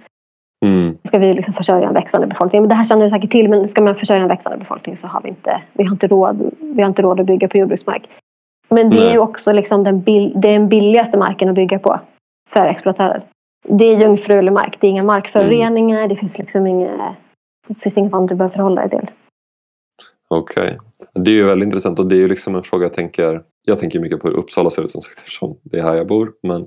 [0.65, 0.99] Mm.
[1.09, 2.63] Ska vi liksom försörja en växande befolkning.
[2.63, 5.07] Men det här känner du säkert till, men ska man försörja en växande befolkning så
[5.07, 8.09] har vi inte, vi har inte, råd, vi har inte råd att bygga på jordbruksmark.
[8.69, 12.01] Men det är ju också liksom den, bil, den billigaste marken att bygga på
[12.53, 13.25] för exploatörer.
[13.69, 14.77] Det är jungfrulig mark.
[14.81, 15.99] Det är inga markföroreningar.
[15.99, 16.09] Mm.
[16.09, 17.17] Det finns liksom inga,
[17.69, 19.11] det finns inget annat du behöver förhålla dig till.
[20.29, 20.63] Okej.
[20.63, 20.79] Okay.
[21.25, 23.43] Det är ju väldigt intressant och det är ju liksom en fråga jag tänker.
[23.65, 26.07] Jag tänker mycket på hur Uppsala ser ut som sagt eftersom det är här jag
[26.07, 26.33] bor.
[26.43, 26.67] Men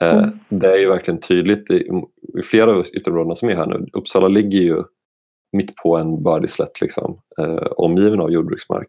[0.00, 0.30] mm.
[0.48, 1.90] det är ju verkligen tydligt i,
[2.38, 3.86] i flera av ytterområdena som är här nu.
[3.92, 4.82] Uppsala ligger ju
[5.52, 8.88] mitt på en bördig slätt liksom, eh, omgiven av jordbruksmark.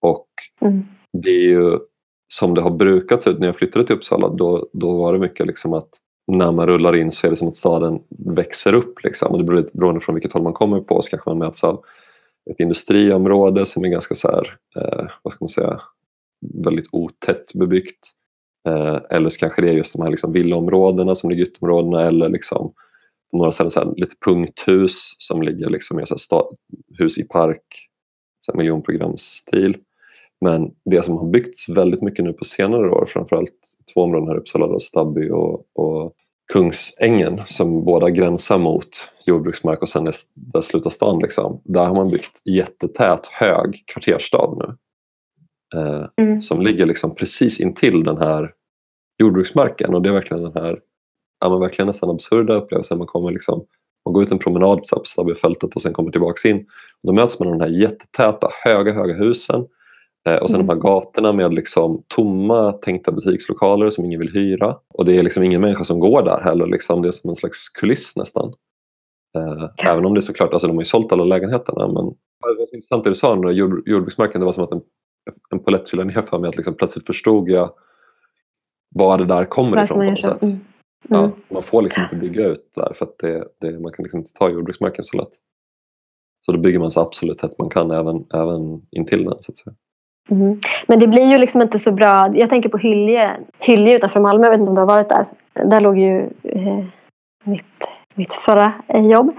[0.00, 0.28] Och
[0.60, 0.84] mm.
[1.12, 1.78] det är ju
[2.28, 5.46] som det har brukat ut när jag flyttade till Uppsala då, då var det mycket
[5.46, 5.88] liksom att
[6.26, 9.04] när man rullar in så är det som att staden växer upp.
[9.04, 9.32] Liksom.
[9.32, 11.84] Och det beror beroende från vilket håll man kommer på så kanske man möts av
[12.50, 15.80] ett industriområde som är ganska så här, eh, vad ska man säga,
[16.54, 17.98] väldigt otätt bebyggt.
[18.66, 22.06] Eh, eller så kanske det är just de här liksom villaområdena som ligger i ytterområdena
[22.06, 22.72] eller liksom
[23.30, 26.44] på några ställen så här, lite punkthus som ligger liksom i så här,
[26.98, 27.88] hus i park,
[28.40, 29.76] så här, miljonprogramsstil.
[30.40, 33.54] Men det som har byggts väldigt mycket nu på senare år, framförallt
[33.94, 36.12] två områden här i Uppsala, då, Stabby och, och
[36.52, 38.88] Kungsängen som båda gränsar mot
[39.26, 41.18] jordbruksmark och sen där slutar stan.
[41.18, 41.60] Liksom.
[41.64, 44.76] Där har man byggt jättetät hög kvarterstad nu.
[45.74, 46.42] Eh, mm.
[46.42, 48.52] Som ligger liksom precis intill den här
[49.18, 50.80] jordbruksmarken och det är verkligen den här
[51.40, 52.98] ja, men verkligen nästan absurda upplevelsen.
[52.98, 53.66] Man kommer liksom
[54.04, 56.66] man går ut en promenad på Stabbyfältet och sen kommer tillbaka in.
[57.02, 59.66] Då möts man av de här jättetäta, höga, höga husen
[60.28, 60.66] eh, och sen mm.
[60.66, 64.76] de här gatorna med liksom tomma tänkta butikslokaler som ingen vill hyra.
[64.94, 66.66] Och det är liksom ingen människa som går där heller.
[66.66, 67.02] Liksom.
[67.02, 68.52] Det är som en slags kuliss nästan.
[69.38, 69.92] Eh, ja.
[69.92, 72.74] Även om det är såklart, alltså de har ju sålt alla lägenheterna men det var
[72.74, 74.82] intressant det du sa om jord, jordbruksmarken, det var som att en,
[75.50, 77.70] en polett trillade ner för mig att liksom plötsligt förstod jag
[78.94, 80.42] var det där kommer ifrån på något sätt.
[80.42, 80.58] Mm.
[81.08, 81.30] Ja, mm.
[81.48, 84.32] man får liksom inte bygga ut där för att det, det, man kan liksom inte
[84.32, 85.32] ta jordbruksmarken så lätt.
[86.46, 89.58] Så då bygger man så absolut tätt man kan även, även intill den så att
[89.58, 89.74] säga.
[90.30, 90.60] Mm.
[90.86, 92.36] Men det blir ju liksom inte så bra.
[92.36, 95.26] Jag tänker på Hylje, Hylje utanför Malmö, jag vet inte om du har varit där.
[95.52, 96.84] Där låg ju eh,
[97.44, 97.64] mitt,
[98.14, 99.36] mitt förra jobb.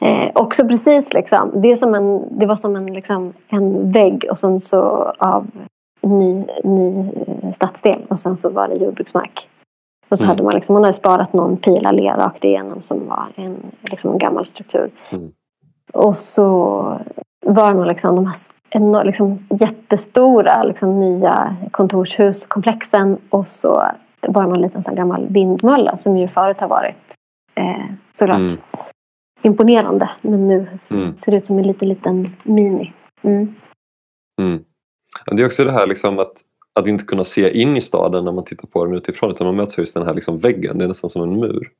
[0.00, 4.38] Eh, också precis liksom, det, som en, det var som en, liksom, en vägg och
[4.38, 5.46] sen så av
[6.02, 9.48] ny, ny eh, stadsdel och sen så var det jordbruksmark.
[10.08, 10.28] Och så mm.
[10.28, 14.12] hade man liksom, man hade sparat någon pil allé rakt igenom som var en, liksom
[14.12, 14.90] en gammal struktur.
[15.10, 15.30] Mm.
[15.92, 16.44] Och så
[17.46, 18.38] var det liksom de här
[18.70, 23.82] en, liksom, jättestora liksom, nya kontorshuskomplexen och så
[24.20, 26.96] var det någon liten sån gammal vindmölla som ju förut har varit
[27.54, 27.84] eh,
[28.18, 28.58] såklart mm.
[29.48, 30.10] Imponerande.
[30.22, 31.12] Men nu mm.
[31.12, 32.92] ser det ut som en liten, liten mini.
[33.22, 33.54] Mm.
[34.40, 34.64] Mm.
[35.26, 36.32] Det är också det här liksom att
[36.78, 39.56] att inte kunna se in i staden när man tittar på den utifrån utan man
[39.56, 41.70] möts just den här liksom väggen, det är nästan som en mur.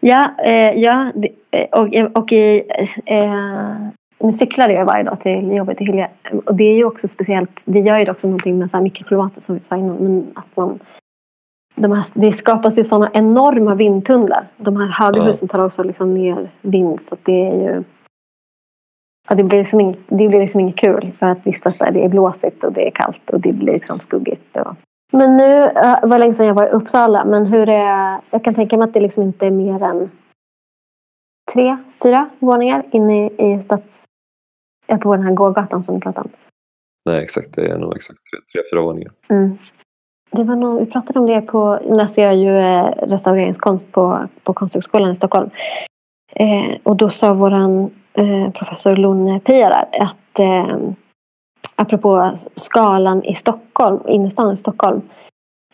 [0.00, 1.12] Ja, eh, ja
[1.50, 2.62] eh, och, och i,
[3.06, 3.76] eh,
[4.18, 6.10] nu cyklade jag varje dag till jobbet i Hylje
[6.46, 9.54] och det är ju också speciellt, det gör ju också någonting med så här som
[9.54, 10.78] vi sa innan, men att man
[11.76, 14.46] de här, det skapas ju sådana enorma vindtunnlar.
[14.56, 17.84] De här högerhusen tar också liksom ner vind så det är ju
[19.28, 21.90] Ja, det, blir liksom inget, det blir liksom inget kul för att vistas där.
[21.90, 24.56] Det är blåsigt och det är kallt och det blir liksom skuggigt.
[24.56, 24.76] Och...
[25.12, 25.46] Men nu
[26.02, 27.24] det var länge sedan jag var i Uppsala.
[27.24, 30.10] Men hur är, jag kan tänka mig att det liksom inte är mer än
[31.52, 33.84] tre, fyra våningar inne i, i stads...
[35.02, 36.30] På den här gågatan som du pratade om.
[37.04, 37.54] Nej, exakt.
[37.54, 39.12] Det är nog exakt tre, tre fyra våningar.
[39.28, 39.58] Mm.
[40.36, 41.78] Det var någon, vi pratade om det på...
[41.84, 45.50] när jag ju eh, restaureringskonst på, på Konsthögskolan i Stockholm.
[46.34, 48.96] Eh, och då sa våran Eh, professor
[49.38, 50.78] Pia där att eh,
[51.76, 55.02] apropå skalan i Stockholm, innerstan i Stockholm.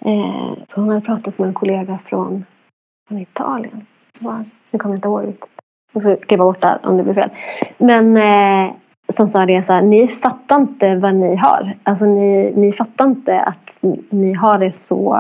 [0.00, 2.44] Eh, hon hade pratat med en kollega från,
[3.08, 3.86] från Italien.
[4.70, 5.34] Nu kommer jag inte ihåg.
[5.92, 7.30] Jag får kliva bort där om det blir fel.
[7.78, 8.74] Men eh,
[9.16, 11.78] som sa det så här, ni fattar inte vad ni har.
[11.82, 13.72] Alltså ni, ni fattar inte att
[14.10, 15.16] ni har det så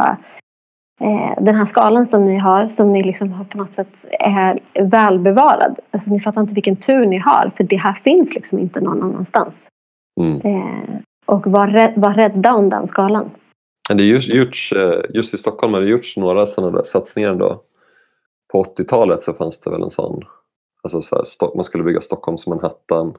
[1.00, 4.60] eh, den här skalan som ni har, som ni liksom har på något sätt är
[4.82, 5.78] välbevarad.
[5.90, 9.02] Alltså, ni fattar inte vilken tur ni har, för det här finns liksom inte någon
[9.02, 9.54] annanstans.
[10.20, 10.40] Mm.
[10.40, 13.30] Eh, och var, rädd, var rädda om den skalan.
[13.88, 17.62] Det just, gjorts, eh, just i Stockholm har det gjorts några sådana där satsningar då.
[18.52, 20.20] På 80-talet så fanns det väl en sån,
[20.82, 23.14] alltså så här, man skulle bygga Stockholm som Manhattan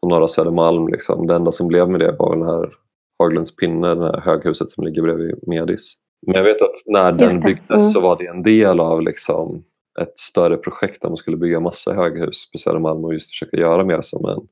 [0.00, 0.88] på norra Södermalm.
[0.88, 1.26] Liksom.
[1.26, 2.74] Det enda som blev med det var den här
[3.18, 5.94] Haglunds pinne, det här höghuset som ligger bredvid Medis.
[6.26, 7.80] Men jag vet att när den byggdes mm.
[7.80, 9.64] så var det en del av liksom
[10.00, 13.84] ett större projekt där man skulle bygga massa höghus på Södermalm och just försöka göra
[13.84, 14.48] mer som en,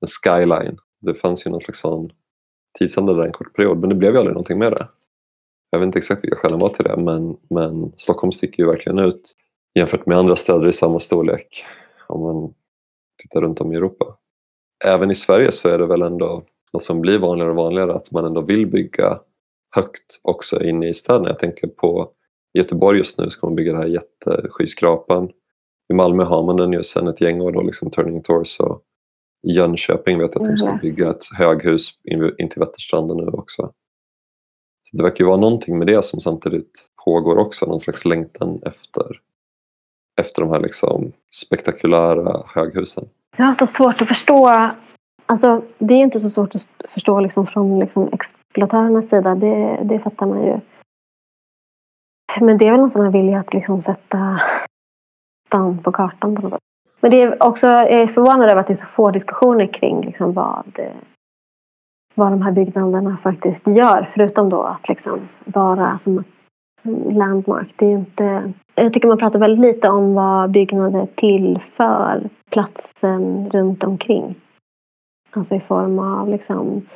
[0.00, 0.78] en skyline.
[1.00, 2.12] Det fanns ju någon slags sån
[2.78, 4.88] tidsanda där en kort period men det blev ju aldrig någonting med det.
[5.70, 8.98] Jag vet inte exakt vilka skälen var till det men, men Stockholm sticker ju verkligen
[8.98, 9.34] ut
[9.74, 11.64] jämfört med andra städer i samma storlek
[12.06, 12.54] om man
[13.22, 14.15] tittar runt om i Europa.
[14.84, 18.10] Även i Sverige så är det väl ändå något som blir vanligare och vanligare att
[18.10, 19.20] man ändå vill bygga
[19.76, 21.28] högt också inne i städerna.
[21.28, 22.10] Jag tänker på
[22.54, 25.30] Göteborg just nu ska man bygga den här jätteskyskrapan.
[25.88, 28.80] I Malmö har man den ju sedan ett gäng år, då, liksom Turning Torso.
[29.48, 30.80] I Jönköping vet jag att de ska mm.
[30.80, 31.90] bygga ett höghus
[32.38, 33.72] in till Vätterstranden nu också.
[34.82, 38.60] Så det verkar ju vara någonting med det som samtidigt pågår också, någon slags längtan
[38.66, 39.20] efter,
[40.20, 43.08] efter de här liksom spektakulära höghusen.
[43.36, 44.48] Jag har så svårt att förstå,
[45.26, 49.98] alltså det är inte så svårt att förstå liksom från liksom exploatörernas sida, det, det
[49.98, 50.60] fattar man ju.
[52.40, 54.40] Men det är väl någon sån här vilja att liksom sätta
[55.46, 56.60] stan på kartan på något sätt.
[57.00, 60.00] Men det är också, jag är förvånad över att det är så få diskussioner kring
[60.00, 60.78] liksom vad,
[62.14, 64.10] vad de här byggnaderna faktiskt gör.
[64.14, 66.24] Förutom då att liksom vara som
[67.10, 67.74] landmark.
[67.76, 73.84] Det är inte, jag tycker man pratar väldigt lite om vad byggnader tillför platsen runt
[73.84, 74.34] omkring.
[75.30, 76.88] Alltså i form av liksom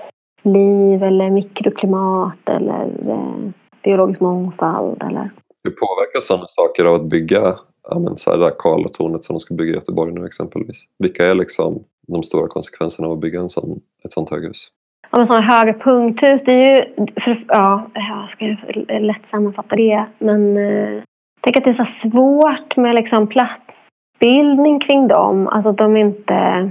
[0.42, 3.50] liv eller mikroklimat eller eh,
[3.84, 5.02] biologisk mångfald.
[5.02, 5.30] Eller...
[5.64, 9.54] Hur påverkas sådana saker av att bygga ja, men så här Karlatornet som de ska
[9.54, 10.84] bygga i Göteborg nu exempelvis?
[10.98, 14.70] Vilka är liksom de stora konsekvenserna av att bygga en sån, ett sånt höghus?
[15.10, 16.42] ja, men sådana höga punkthus.
[16.44, 20.06] Det är ju, för, ja, jag ska lätt sammanfatta det.
[20.18, 21.02] Men eh,
[21.40, 23.26] tänk att det är så svårt med liksom
[24.20, 25.48] platsbildning kring dem.
[25.48, 26.70] Alltså att de inte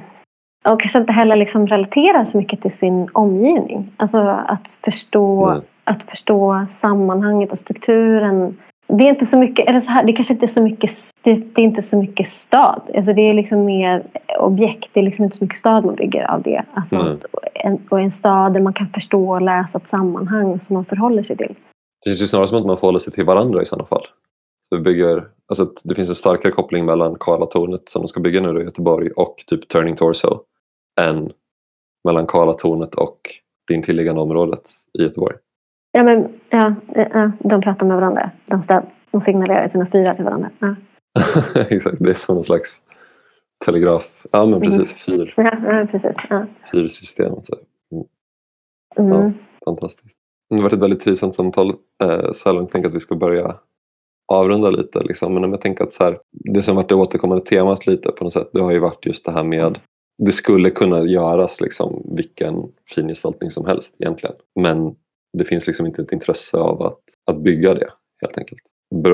[0.70, 3.92] och kanske inte heller liksom relaterar så mycket till sin omgivning.
[3.98, 5.62] Alltså att förstå, mm.
[5.84, 8.58] att förstå sammanhanget och strukturen.
[8.88, 11.34] Det är inte så mycket, eller så här, det kanske inte är så mycket, det,
[11.34, 12.82] det, är inte så mycket stad.
[12.96, 14.04] Alltså det är liksom mer
[14.40, 16.64] objekt, det är liksom inte så mycket stad man bygger av det.
[16.74, 17.18] Alltså mm.
[17.54, 21.24] en, och en stad där man kan förstå och läsa ett sammanhang som man förhåller
[21.24, 21.56] sig till.
[22.04, 24.04] Det känns ju snarare som att man förhåller sig till varandra i sådana fall.
[24.70, 28.62] Så bygger, alltså det finns en starkare koppling mellan Karlatornet som de ska bygga nu
[28.62, 30.44] i Göteborg och typ Turning Torso
[31.02, 31.32] än
[32.04, 33.20] mellan Karlatornet och
[33.68, 34.62] det intilliggande området
[35.00, 35.36] i Göteborg.
[35.92, 38.32] Ja, men ja, ja de pratar med varandra.
[38.46, 40.50] De, städ, de signalerar sina fyrar till varandra.
[40.60, 40.76] Ja.
[41.70, 42.82] Exakt, det är som någon slags
[43.66, 44.26] telegraf.
[44.32, 45.08] Ja, men precis.
[45.08, 45.20] Mm.
[45.20, 45.34] Fyr.
[45.38, 46.16] Ja, ja, precis.
[46.30, 46.46] Ja.
[46.72, 47.36] Fyrsystem.
[47.44, 47.56] Så.
[47.92, 49.12] Mm.
[49.12, 49.22] Mm.
[49.22, 49.32] Ja,
[49.66, 50.16] fantastiskt.
[50.50, 51.70] Det har varit ett väldigt trivsamt samtal
[52.04, 52.68] eh, så här långt.
[52.68, 53.56] Jag tänker att vi ska börja
[54.30, 55.04] avrunda lite.
[55.04, 55.34] Liksom.
[55.34, 58.34] Men jag tänker att så här, det som varit det återkommande temat lite på något
[58.34, 59.80] sätt det har ju varit just det här med
[60.20, 64.36] det skulle kunna göras liksom vilken fin gestaltning som helst egentligen.
[64.60, 64.96] Men
[65.38, 67.00] det finns liksom inte ett intresse av att,
[67.32, 67.88] att bygga det
[68.22, 68.62] helt enkelt.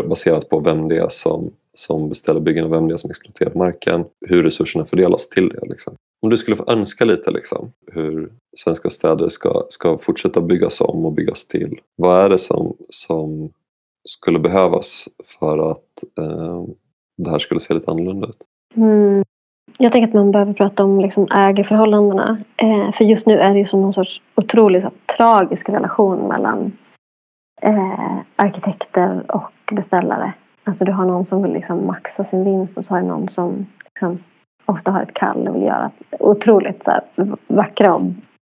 [0.09, 3.53] Baserat på vem det är som, som beställer byggen och vem det är som exploaterar
[3.55, 5.65] marken, hur resurserna fördelas till det.
[5.69, 5.95] Liksom.
[6.21, 11.05] Om du skulle få önska lite liksom, hur svenska städer ska, ska fortsätta byggas om
[11.05, 11.79] och byggas till.
[11.95, 13.51] Vad är det som, som
[14.05, 15.07] skulle behövas
[15.39, 16.63] för att eh,
[17.17, 18.45] det här skulle se lite annorlunda ut?
[18.75, 19.23] Mm.
[19.77, 22.37] Jag tänker att man behöver prata om liksom ägarförhållandena.
[22.57, 26.77] Eh, för just nu är det ju som någon sorts otroligt så, tragisk relation mellan
[27.61, 30.33] eh, arkitekter och beställare.
[30.63, 33.29] Alltså du har någon som vill liksom maxa sin vinst och så har du någon
[33.29, 34.23] som liksom
[34.65, 36.83] ofta har ett kall och vill göra otroligt
[37.15, 38.01] så vackra och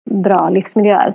[0.09, 1.13] bra livsmiljöer.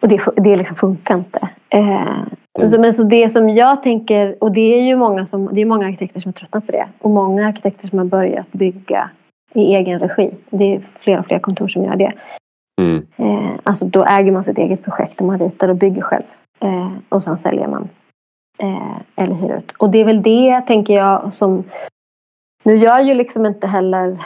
[0.00, 1.48] Och det, det liksom funkar inte.
[1.68, 2.22] Eh,
[2.58, 2.80] Mm.
[2.80, 5.86] Men så det som jag tänker, och det är ju många, som, det är många
[5.86, 6.88] arkitekter som har tröttnat på det.
[6.98, 9.10] Och många arkitekter som har börjat bygga
[9.54, 10.30] i egen regi.
[10.50, 12.12] Det är fler och fler kontor som gör det.
[12.80, 13.06] Mm.
[13.16, 16.24] Eh, alltså då äger man sitt eget projekt och man ritar och bygger själv.
[16.60, 17.88] Eh, och sen säljer man.
[18.58, 19.72] Eh, eller hyr ut.
[19.78, 21.64] Och det är väl det, tänker jag, som...
[22.64, 24.18] Nu gör ju liksom inte heller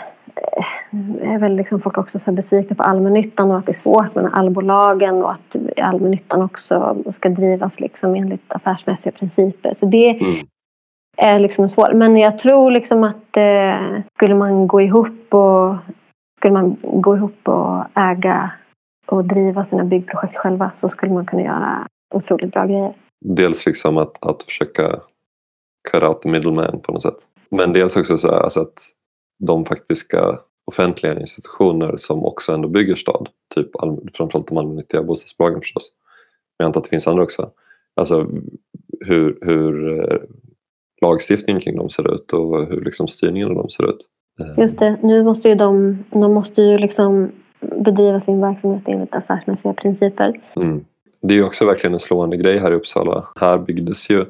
[1.20, 4.30] är väl liksom folk också så besvikna på allmännyttan och att det är svårt med
[4.32, 9.76] allbolagen och att allmännyttan också ska drivas liksom enligt affärsmässiga principer.
[9.80, 10.46] Så det mm.
[11.16, 11.92] är liksom svårt.
[11.92, 15.76] Men jag tror liksom att eh, skulle man gå ihop och
[16.38, 18.50] skulle man gå ihop och äga
[19.06, 22.94] och driva sina byggprojekt själva så skulle man kunna göra otroligt bra grejer.
[23.24, 24.82] Dels liksom att, att försöka
[25.90, 27.26] cut out the middleman på något sätt.
[27.48, 28.92] Men dels också så alltså att
[29.46, 33.28] de faktiska offentliga institutioner som också ändå bygger stad.
[33.54, 33.70] Typ
[34.14, 35.92] framförallt de allmännyttiga bostadsbolagen förstås.
[36.58, 37.50] Men jag antar att det finns andra också.
[37.96, 38.26] Alltså
[39.00, 40.18] hur, hur eh,
[41.02, 43.98] lagstiftningen kring dem ser ut och hur liksom styrningen av dem ser ut.
[44.40, 44.64] Eh.
[44.64, 49.72] Just det, nu måste ju de, de måste ju liksom bedriva sin verksamhet enligt affärsmässiga
[49.72, 50.40] principer.
[50.56, 50.84] Mm.
[51.22, 53.28] Det är ju också verkligen en slående grej här i Uppsala.
[53.40, 54.24] Här byggdes ju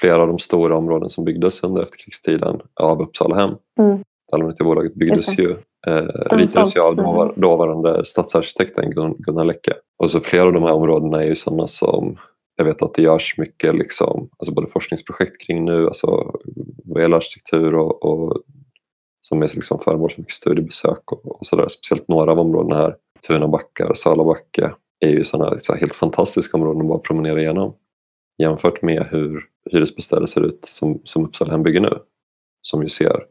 [0.00, 3.50] flera av de stora områden som byggdes under efterkrigstiden av Uppsalahem.
[3.78, 5.50] Mm allmännyttiga bolaget byggdes ju,
[5.86, 9.74] eh, ritades ju av dåvar, dåvarande stadsarkitekten Gunnar Läcke.
[9.98, 12.18] Och så flera av de här områdena är ju sådana som
[12.56, 16.40] jag vet att det görs mycket liksom, alltså både forskningsprojekt kring nu, alltså
[16.84, 18.42] vad gäller arkitektur och, och
[19.20, 21.68] som är liksom föremål för mycket studiebesök och, och sådär.
[21.68, 26.88] Speciellt några av områdena här, Tunabackar, Salabacke, är ju sådana så helt fantastiska områden att
[26.88, 27.74] bara promenera igenom.
[28.38, 31.98] Jämfört med hur hyresbostäder ser ut som, som Uppsala bygger nu.
[32.62, 33.24] Som ju ser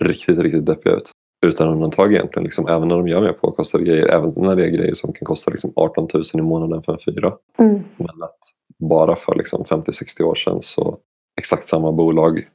[0.00, 1.10] riktigt, riktigt deppiga ut.
[1.46, 4.06] Utan undantag egentligen, liksom, även när de gör mer påkostade grejer.
[4.06, 6.98] Även när det är grejer som kan kosta liksom 18 000 i månaden för en
[6.98, 7.34] fyra.
[7.58, 7.82] Mm.
[7.96, 8.38] Men att
[8.78, 10.98] bara för liksom 50-60 år sedan så
[11.36, 12.48] exakt samma bolag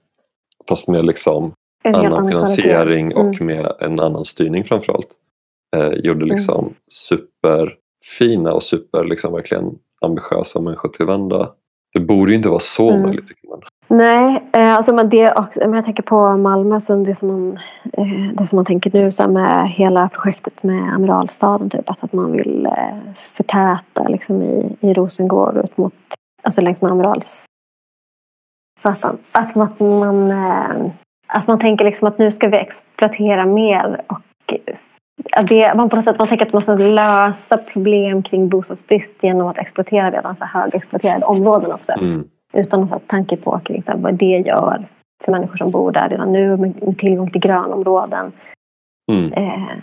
[0.69, 3.17] fast med liksom en annan finansiering mm.
[3.17, 5.08] och med en annan styrning framförallt.
[5.75, 6.27] Eh, gjorde mm.
[6.27, 6.73] liksom mm.
[6.91, 11.54] superfina och super liksom verkligen ambitiösa människotillvända.
[11.93, 13.01] Det borde ju inte vara så mm.
[13.01, 13.62] möjligt tycker man.
[13.88, 17.60] Nej, eh, alltså men det också, men jag tänker på Malmö, så det, som man,
[17.93, 22.13] eh, det som man tänker nu så med hela projektet med Amiralstaden, typ, alltså att
[22.13, 22.97] man vill eh,
[23.34, 25.93] förtäta liksom, i, i Rosengård ut mot,
[26.41, 29.18] alltså längs med Amiralsgatan.
[29.32, 30.32] Att man, man,
[31.28, 34.53] att man tänker liksom att nu ska vi exploatera mer och
[35.47, 39.47] det, man på något sätt man tänker att man ska lösa problem kring bostadsbrist genom
[39.47, 41.91] att exploatera redan så högexploaterade områden också.
[41.91, 44.88] Mm utan att ha tanke på kring vad det gör
[45.24, 48.32] för människor som bor där redan nu med tillgång till grönområden.
[49.11, 49.34] Mm.
[49.34, 49.78] Eh,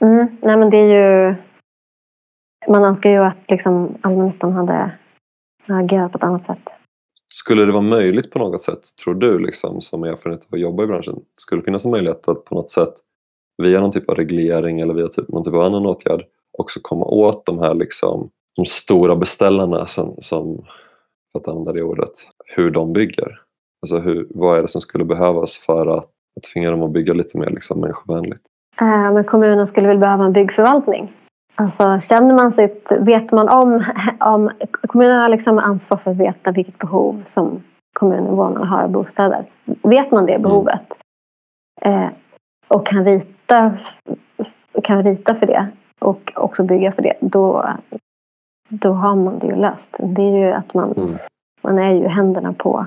[0.00, 1.34] mm, nej men det är ju
[2.68, 4.90] man önskar ju att liksom allmännyttan hade
[5.68, 6.68] agerat på ett annat sätt.
[7.26, 10.84] Skulle det vara möjligt på något sätt, tror du, liksom, som erfarenhet av att jobba
[10.84, 12.94] i branschen, skulle det finnas en möjlighet att på något sätt
[13.62, 16.24] via någon typ av reglering eller via typ, någon typ av annan åtgärd
[16.58, 20.64] också komma åt de här liksom, de stora beställarna som, som
[21.32, 22.10] för att använda det ordet,
[22.56, 23.40] hur de bygger?
[23.82, 26.04] Alltså hur, vad är det som skulle behövas för att,
[26.36, 28.42] att tvinga dem att bygga lite mer liksom, människovänligt?
[28.80, 31.12] Äh, men kommunen skulle väl behöva en byggförvaltning?
[31.54, 33.84] Alltså känner man sitt, vet man om,
[34.20, 34.50] om
[34.88, 39.46] kommunen har liksom ansvar för att veta vilket behov som kommuninvånarna har av bostäder.
[39.82, 40.42] Vet man det mm.
[40.42, 40.86] behovet
[41.80, 42.08] eh,
[42.68, 43.33] och kan rita,
[44.82, 45.68] kan rita för det
[46.00, 47.74] och också bygga för det, då,
[48.68, 49.94] då har man det ju löst.
[49.98, 51.18] Det är ju att man, mm.
[51.62, 52.86] man är ju händerna på,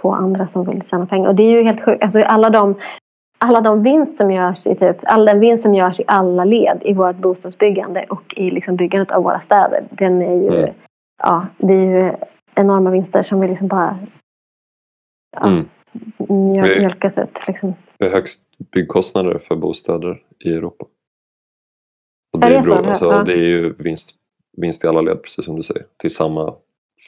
[0.00, 1.28] på andra som vill tjäna pengar.
[1.28, 2.02] Och det är ju helt sjukt.
[2.02, 2.74] Alltså alla de
[3.40, 6.82] alla de vinst som görs i typ, all den vinst som görs i alla led
[6.84, 9.84] i vårt bostadsbyggande och i liksom byggandet av våra städer.
[9.90, 10.74] Den är ju, mm.
[11.22, 12.12] ja, det är ju
[12.54, 13.98] enorma vinster som vi liksom bara
[15.36, 15.68] ja, mm.
[16.28, 17.38] mjölkas ut.
[17.46, 17.74] Liksom.
[18.00, 18.40] Högst
[18.72, 20.86] byggkostnader för bostäder i Europa.
[22.32, 24.14] Och det, är, bra, alltså, det är ju vinst,
[24.56, 25.84] vinst i alla led precis som du säger.
[25.96, 26.54] Till samma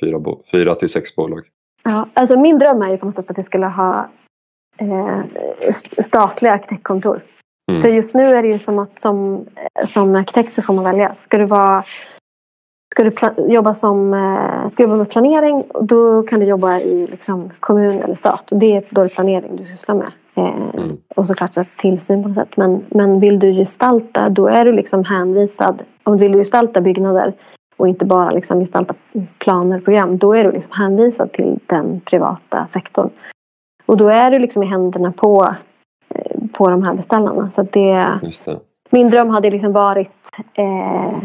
[0.01, 1.47] fyra, bo, fyra till sex bolag.
[1.83, 4.09] Ja, alltså min dröm är ju på något sätt att vi skulle ha
[4.79, 5.21] eh,
[6.09, 7.23] statliga arkitektkontor.
[7.71, 7.83] Mm.
[7.83, 9.47] För just nu är det ju som att som,
[9.93, 11.17] som arkitekt så får man välja.
[11.25, 11.85] Ska du, vara,
[12.95, 13.13] ska du
[13.53, 18.17] jobba som eh, ska jobba med planering då kan du jobba i liksom, kommun eller
[18.17, 18.45] stat.
[18.51, 20.13] Det är då är planering du sysslar med.
[20.41, 20.97] Eh, mm.
[21.17, 22.57] Och såklart så tillsyn på något sätt.
[22.57, 25.83] Men, men vill du gestalta då är du liksom hänvisad.
[26.03, 27.33] Om du vill gestalta byggnader
[27.77, 28.95] och inte bara liksom gestalta
[29.39, 30.19] planer och program.
[30.19, 33.11] Då är du liksom hänvisad till den privata sektorn.
[33.87, 35.47] Och då är du liksom i händerna på,
[36.15, 37.51] eh, på de här beställarna.
[37.55, 38.61] Så det, det.
[38.91, 40.11] Min dröm hade liksom varit
[40.55, 41.19] eh,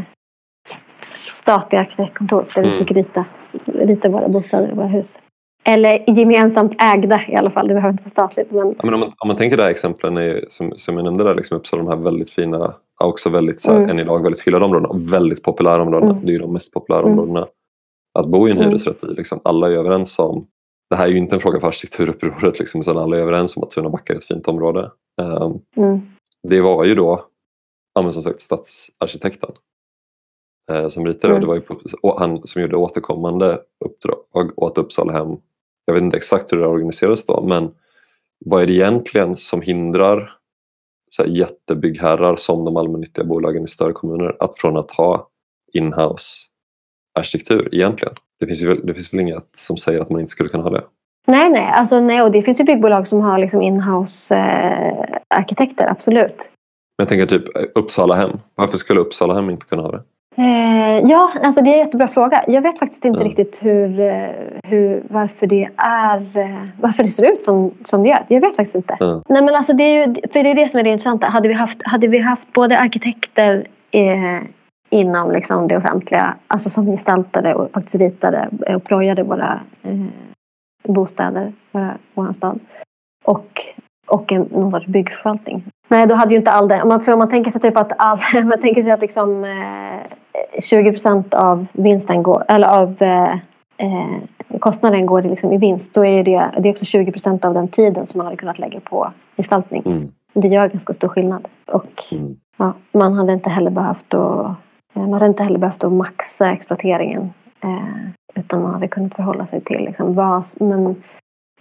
[1.42, 2.80] statliga arkitektkontor där vi mm.
[2.80, 3.26] fick rita,
[3.66, 5.08] rita våra bostäder och våra hus.
[5.70, 8.52] Eller gemensamt ägda i alla fall, det behöver inte vara statligt.
[8.52, 8.68] Men...
[8.68, 11.36] Ja, men om, man, om man tänker här exemplen är, som, som jag nämnde där,
[11.36, 13.90] liksom Uppsala, de här väldigt fina, också väldigt så här, mm.
[13.90, 16.12] än idag väldigt hyllade områdena och väldigt populära områdena.
[16.12, 16.26] Mm.
[16.26, 17.12] Det är ju de mest populära mm.
[17.12, 17.48] områdena
[18.20, 18.70] att bo i en mm.
[18.70, 19.08] hyresrätt i.
[19.08, 19.40] Liksom.
[19.44, 20.48] Alla är överens om
[20.90, 23.64] det här är ju inte en fråga för arkitekturupproret liksom, utan alla är överens om
[23.64, 24.92] att Tunabacka är ett fint område.
[25.22, 26.02] Um.
[26.48, 27.26] Det var ju då
[27.94, 29.52] ja, som sagt, stadsarkitekten
[30.72, 31.42] uh, som ritade mm.
[31.42, 31.48] det.
[31.48, 31.80] var ju på,
[32.20, 35.38] han som gjorde återkommande uppdrag åt Uppsalahem.
[35.86, 37.72] Jag vet inte exakt hur det organiserades då men
[38.46, 40.32] vad är det egentligen som hindrar
[41.10, 45.30] så jättebyggherrar som de allmännyttiga bolagen i större kommuner att från att ha
[45.74, 46.48] inhouse
[47.20, 48.14] arkitektur egentligen?
[48.40, 50.70] Det finns, ju, det finns väl inget som säger att man inte skulle kunna ha
[50.70, 50.84] det?
[51.28, 51.72] Nej, nej.
[51.74, 56.38] Alltså, nej och det finns ju byggbolag som har liksom inhouse eh, arkitekter, absolut.
[56.38, 56.48] Men
[56.98, 57.44] jag tänker typ
[57.76, 58.40] Uppsala hem.
[58.56, 60.04] Varför skulle Uppsala hem inte kunna ha det?
[60.38, 62.44] Eh, ja, alltså det är en jättebra fråga.
[62.48, 63.30] Jag vet faktiskt inte mm.
[63.30, 64.30] riktigt hur, eh,
[64.64, 68.26] hur, varför det är, eh, varför det ser ut som, som det gör.
[68.28, 68.98] Jag vet faktiskt inte.
[69.02, 69.22] Mm.
[69.30, 71.26] Nej men alltså det är ju, för det är det som är det intressanta.
[71.26, 74.44] Hade vi haft, hade vi haft både arkitekter eh,
[74.90, 80.06] inom liksom det offentliga, alltså som gestaltade och faktiskt ritade och projade våra eh,
[80.84, 82.60] bostäder, våra, vår stad.
[83.26, 83.62] Och,
[84.08, 85.64] och en, någon sorts byggförvaltning.
[85.88, 86.72] Nej, då hade ju inte all.
[86.72, 89.44] Om man, för om man tänker sig typ att all, man tänker sig att liksom
[89.44, 93.34] eh, 20 procent av vinsten går, eller av eh,
[93.78, 95.86] eh, kostnaden går liksom i vinst.
[95.94, 98.60] Då är det, det är också 20 procent av den tiden som man hade kunnat
[98.60, 99.84] lägga på gestaltning.
[99.86, 100.12] Mm.
[100.34, 101.48] Det gör ganska stor skillnad.
[101.66, 102.36] Och mm.
[102.58, 104.58] ja, man hade inte heller behövt att
[104.96, 107.34] Eh, man hade inte heller behövt att maxa exploateringen
[107.64, 110.96] eh, utan man hade kunnat förhålla sig till liksom, vad, men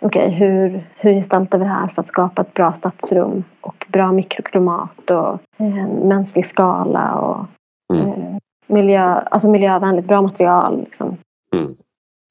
[0.01, 3.87] okej, okay, hur, hur gestaltar vi det här för att skapa ett bra stadsrum och
[3.89, 7.47] bra mikroklimat och eh, mänsklig skala och
[7.95, 8.09] mm.
[8.09, 8.37] eh,
[8.67, 10.81] miljö, alltså miljövänligt, bra material.
[10.81, 11.17] Liksom.
[11.55, 11.75] Mm.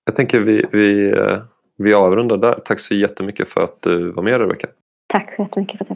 [0.06, 1.38] Jag tänker vi, vi, eh,
[1.78, 2.60] vi avrundar där.
[2.66, 4.68] Tack så jättemycket för att du var med Rebecka.
[5.14, 5.90] Tack så jättemycket för att